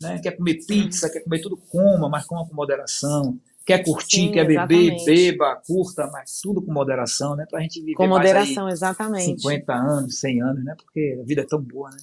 [0.00, 0.18] né?
[0.22, 3.38] Quer comer pizza, quer comer tudo, coma, mas coma com moderação.
[3.64, 5.04] Quer curtir, Sim, quer beber, exatamente.
[5.04, 7.46] beba, curta, mas tudo com moderação, né?
[7.48, 9.40] Pra gente viver Com mais aí moderação, exatamente.
[9.40, 10.74] 50 anos, 100 anos, né?
[10.76, 11.96] Porque a vida é tão boa, né?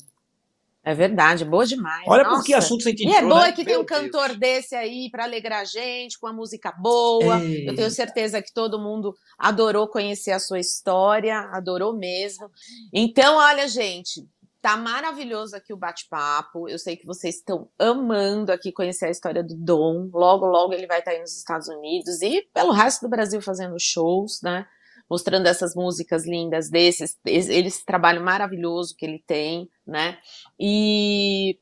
[0.83, 2.05] É verdade, boa demais.
[2.07, 2.37] Olha Nossa.
[2.37, 3.51] por que assunto você E é boa né?
[3.51, 4.39] que tem Meu um cantor Deus.
[4.39, 7.39] desse aí para alegrar a gente, com a música boa.
[7.43, 12.49] Ei, Eu tenho certeza que todo mundo adorou conhecer a sua história, adorou mesmo.
[12.93, 14.25] Então, olha, gente,
[14.61, 16.69] tá maravilhoso aqui o bate-papo.
[16.69, 20.09] Eu sei que vocês estão amando aqui conhecer a história do Dom.
[20.13, 23.75] Logo, logo ele vai estar aí nos Estados Unidos e pelo resto do Brasil fazendo
[23.79, 24.65] shows, né?
[25.09, 30.19] Mostrando essas músicas lindas desses, esse, trabalho maravilhoso que ele tem, né?
[30.59, 31.57] E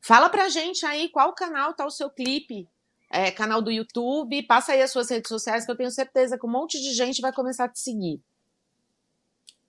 [0.00, 2.68] fala pra gente aí qual canal tá o seu clipe
[3.12, 6.46] é, canal do YouTube, passa aí as suas redes sociais, que eu tenho certeza que
[6.46, 8.20] um monte de gente vai começar a te seguir.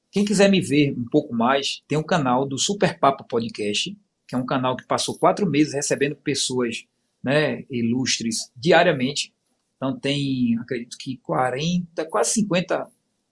[0.09, 4.35] Quem quiser me ver um pouco mais, tem um canal do Super Papo Podcast, que
[4.35, 6.85] é um canal que passou quatro meses recebendo pessoas
[7.21, 9.33] né, ilustres diariamente.
[9.75, 12.89] Então tem, acredito que 40, quase 50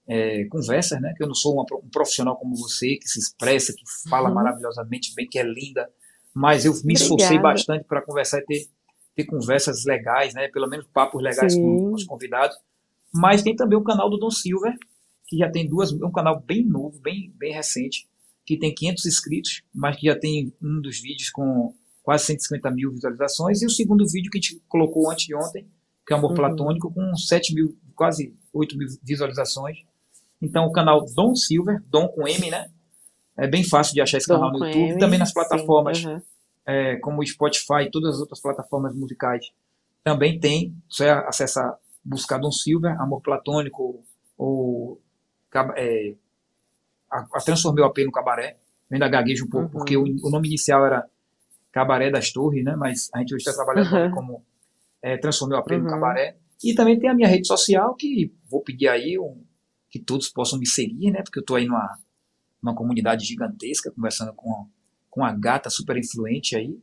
[0.07, 1.13] é, conversas, né?
[1.15, 4.35] Que eu não sou uma, um profissional como você, que se expressa, que fala Uhum.
[4.35, 5.89] maravilhosamente bem, que é linda,
[6.33, 7.53] mas eu me esforcei Obrigada.
[7.53, 8.65] bastante para conversar e ter,
[9.15, 10.47] ter conversas legais, né?
[10.49, 11.61] Pelo menos papos legais Sim.
[11.61, 12.57] com os convidados.
[13.13, 14.73] Mas tem também o canal do Dom Silver,
[15.27, 18.07] que já tem duas, é um canal bem novo, bem, bem recente,
[18.45, 21.73] que tem 500 inscritos, mas que já tem um dos vídeos com
[22.03, 25.67] quase 150 mil visualizações, e o segundo vídeo que a gente colocou antes de ontem,
[26.05, 26.35] que é Amor Uhum.
[26.37, 29.77] Platônico, com 7 mil, quase 8 mil visualizações.
[30.41, 32.69] Então, o canal Dom Silver, Dom com M, né?
[33.37, 36.03] É bem fácil de achar esse Dom canal no YouTube, M, também nas sim, plataformas
[36.05, 36.21] aham.
[36.65, 39.51] é, como o Spotify e todas as outras plataformas musicais
[40.03, 40.75] também tem.
[40.89, 44.03] Só é acessar, buscar Dom Silver, Amor Platônico
[44.37, 44.99] ou
[45.75, 46.15] é,
[47.09, 48.57] a, a transformei o AP no cabaré.
[48.89, 49.71] Eu ainda gaguejo um pouco, Uhum.
[49.71, 51.05] porque o, o nome inicial era
[51.71, 52.75] Cabaré das Torres, né?
[52.75, 54.11] Mas a gente hoje está trabalhando Uhum.
[54.11, 54.43] como
[55.01, 55.89] é, transformei o AP no Uhum.
[55.89, 56.35] cabaré.
[56.63, 59.41] E também tem a minha rede social, que vou pedir aí um,
[59.91, 61.21] que todos possam me seguir, né?
[61.21, 61.99] Porque eu estou aí numa,
[62.63, 64.67] numa comunidade gigantesca, conversando com,
[65.09, 66.79] com uma gata super influente aí.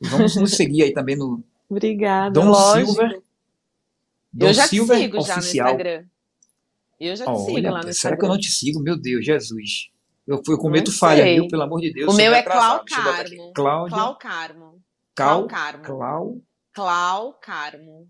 [0.00, 2.92] E vamos nos seguir aí também no Obrigada, Dom lógico.
[2.92, 3.22] Silver.
[4.32, 5.66] Dom eu já te Silver sigo já no Oficial.
[5.68, 6.04] Instagram.
[7.00, 8.18] Eu já te sigo Olha, lá no será Instagram.
[8.18, 8.80] que eu não te sigo?
[8.82, 9.90] Meu Deus, Jesus.
[10.26, 11.34] Eu, eu cometo Não falha, sei.
[11.36, 11.48] viu?
[11.48, 12.12] Pelo amor de Deus.
[12.12, 12.84] O meu é Clau.
[12.84, 13.52] Carmo.
[13.54, 13.94] Cláudia.
[13.96, 14.82] Clau Carmo.
[15.14, 15.84] Cal, Clau Carmo.
[15.84, 16.42] Clau,
[16.72, 18.08] Clau Carmo.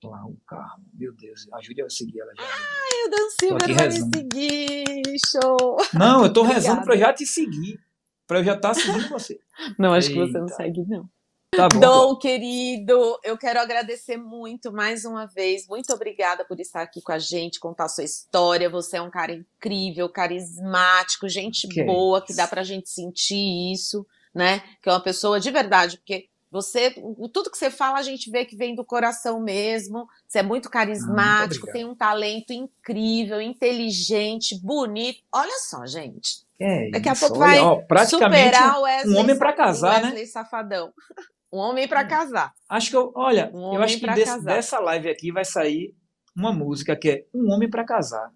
[0.00, 0.84] Clau, Carmo.
[0.94, 2.42] Meu Deus, ajude eu a seguir ela já.
[2.42, 4.16] Ai, o Dan Silver vai me rezando.
[4.16, 4.84] seguir.
[5.26, 5.76] Show.
[5.94, 6.60] Não, eu tô Obrigada.
[6.66, 7.80] rezando pra eu já te seguir.
[8.26, 9.38] Pra eu já estar seguindo você.
[9.78, 10.56] Não, acho que você não Eita.
[10.56, 11.08] segue, não.
[11.54, 11.78] Tá bom.
[11.80, 15.66] Dom, querido, eu quero agradecer muito mais uma vez.
[15.68, 18.68] Muito obrigada por estar aqui com a gente, contar sua história.
[18.68, 22.26] Você é um cara incrível, carismático, gente Que boa, isso.
[22.26, 24.60] que dá pra gente sentir isso, né?
[24.82, 28.30] Que é uma pessoa de verdade, porque você, o- tudo que você fala, a gente
[28.30, 30.06] vê que vem do coração mesmo.
[30.26, 31.72] Você é muito carismático, obrigado.
[31.72, 35.20] tem um talento incrível, inteligente, bonito.
[35.32, 36.46] Olha só, gente.
[36.60, 39.50] É Daqui a isso, pouco olha, vai ó, praticamente, superar o Wesley, um homem pra
[39.50, 40.06] Sa- casar, né?
[40.08, 40.92] Wesley Safadão.
[41.52, 42.52] Um homem pra casar.
[42.68, 45.94] acho que eu, olha, Um eu acho que desse- dessa live aqui vai sair
[46.36, 48.30] uma música que é Um Homem pra Casar.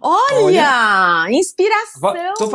[0.00, 2.00] Olha, inspiração.
[2.00, 2.48] Va- tô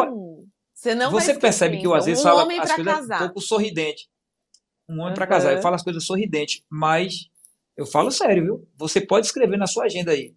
[0.73, 3.19] Você não Você percebe que eu às vezes um falo homem as coisas um casar.
[3.19, 4.09] pouco sorridente.
[4.93, 5.29] Um homem pra Aham.
[5.33, 5.53] casar.
[5.53, 7.29] Eu falo as coisas sorridente, mas
[7.75, 8.67] eu falo sério, viu?
[8.77, 10.35] Você pode escrever na sua agenda aí.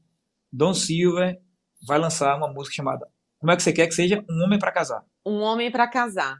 [0.52, 1.38] Dom Silver
[1.86, 3.06] vai lançar uma música chamada
[3.38, 4.24] Como é que você quer que seja?
[4.30, 5.04] Um Homem pra Casar.
[5.24, 6.36] Um homem pra casar.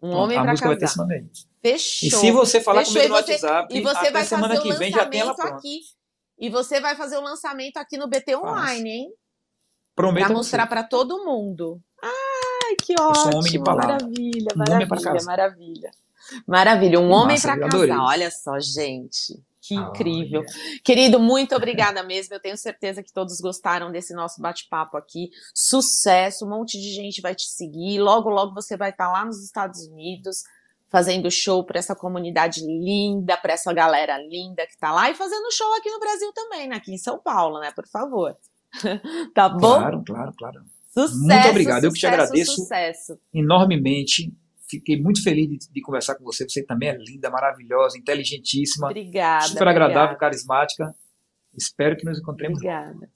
[0.00, 1.06] Um Pronto, homem a pra música vai ter esse casar.
[1.08, 1.30] nome aí.
[1.62, 2.08] Fechou.
[2.08, 4.78] E se você falar Fechou, comigo no você- WhatsApp, E você vai semana fazer que
[4.78, 5.54] vem já tem ela pronta.
[5.54, 5.80] aqui.
[6.38, 9.10] E você vai fazer o lançamento aqui no BT Online, hein?
[9.94, 11.80] Prometo Pra a mostrar pra todo mundo.
[12.64, 13.36] Ai, que sou um ótimo.
[13.38, 13.92] homem de palavra.
[13.94, 15.24] Maravilha, Um maravilha, casar.
[15.24, 15.90] maravilha.
[16.46, 18.00] Maravilha, um homem eu casar.
[18.00, 19.42] Olha só, gente.
[19.60, 20.40] Que incrível.
[20.40, 20.80] Olha.
[20.84, 22.34] Querido, muito obrigada mesmo.
[22.34, 25.30] Eu tenho certeza que todos gostaram desse nosso bate-papo aqui.
[25.54, 27.98] Sucesso, um monte de gente vai te seguir.
[27.98, 30.42] Logo, logo você vai estar lá nos Estados Unidos
[30.90, 35.50] fazendo show para essa comunidade linda, para essa galera linda que tá lá e fazendo
[35.50, 36.76] show aqui no Brasil também, né?
[36.76, 37.72] aqui em São Paulo, né?
[37.72, 38.36] Por favor.
[39.34, 39.78] tá bom?
[39.78, 40.73] Claro, claro, claro.
[40.94, 41.18] Sucesso.
[41.18, 41.84] Muito obrigado.
[41.84, 42.54] Eu que te agradeço.
[42.54, 43.18] Sucesso.
[43.32, 44.32] Enormemente.
[44.68, 46.48] Fiquei muito feliz de, de conversar com você.
[46.48, 49.46] Você também é linda, maravilhosa, inteligentíssima, Obrigada.
[49.46, 50.18] super agradável, obrigada.
[50.18, 50.94] carismática.
[51.56, 52.58] Espero que nos encontremos.
[52.58, 53.10] Obrigada.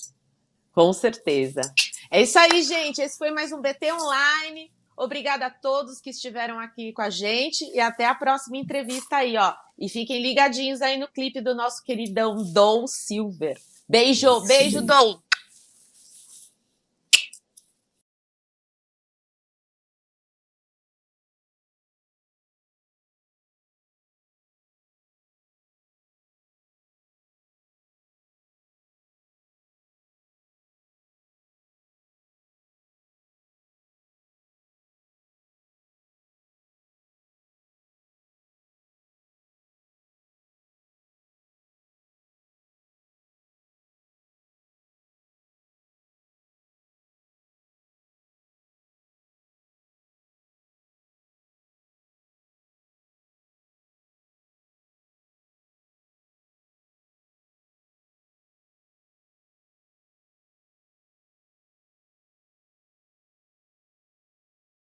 [0.72, 1.62] Com certeza.
[2.10, 3.00] É isso aí, gente.
[3.00, 4.70] Esse foi mais um BT Online.
[4.96, 9.36] Obrigada a todos que estiveram aqui com a gente e até a próxima entrevista aí,
[9.36, 9.54] ó.
[9.78, 13.56] E fiquem ligadinhos aí no clipe do nosso queridão Dom Silver.
[13.88, 15.20] Beijo, beijo, Dom.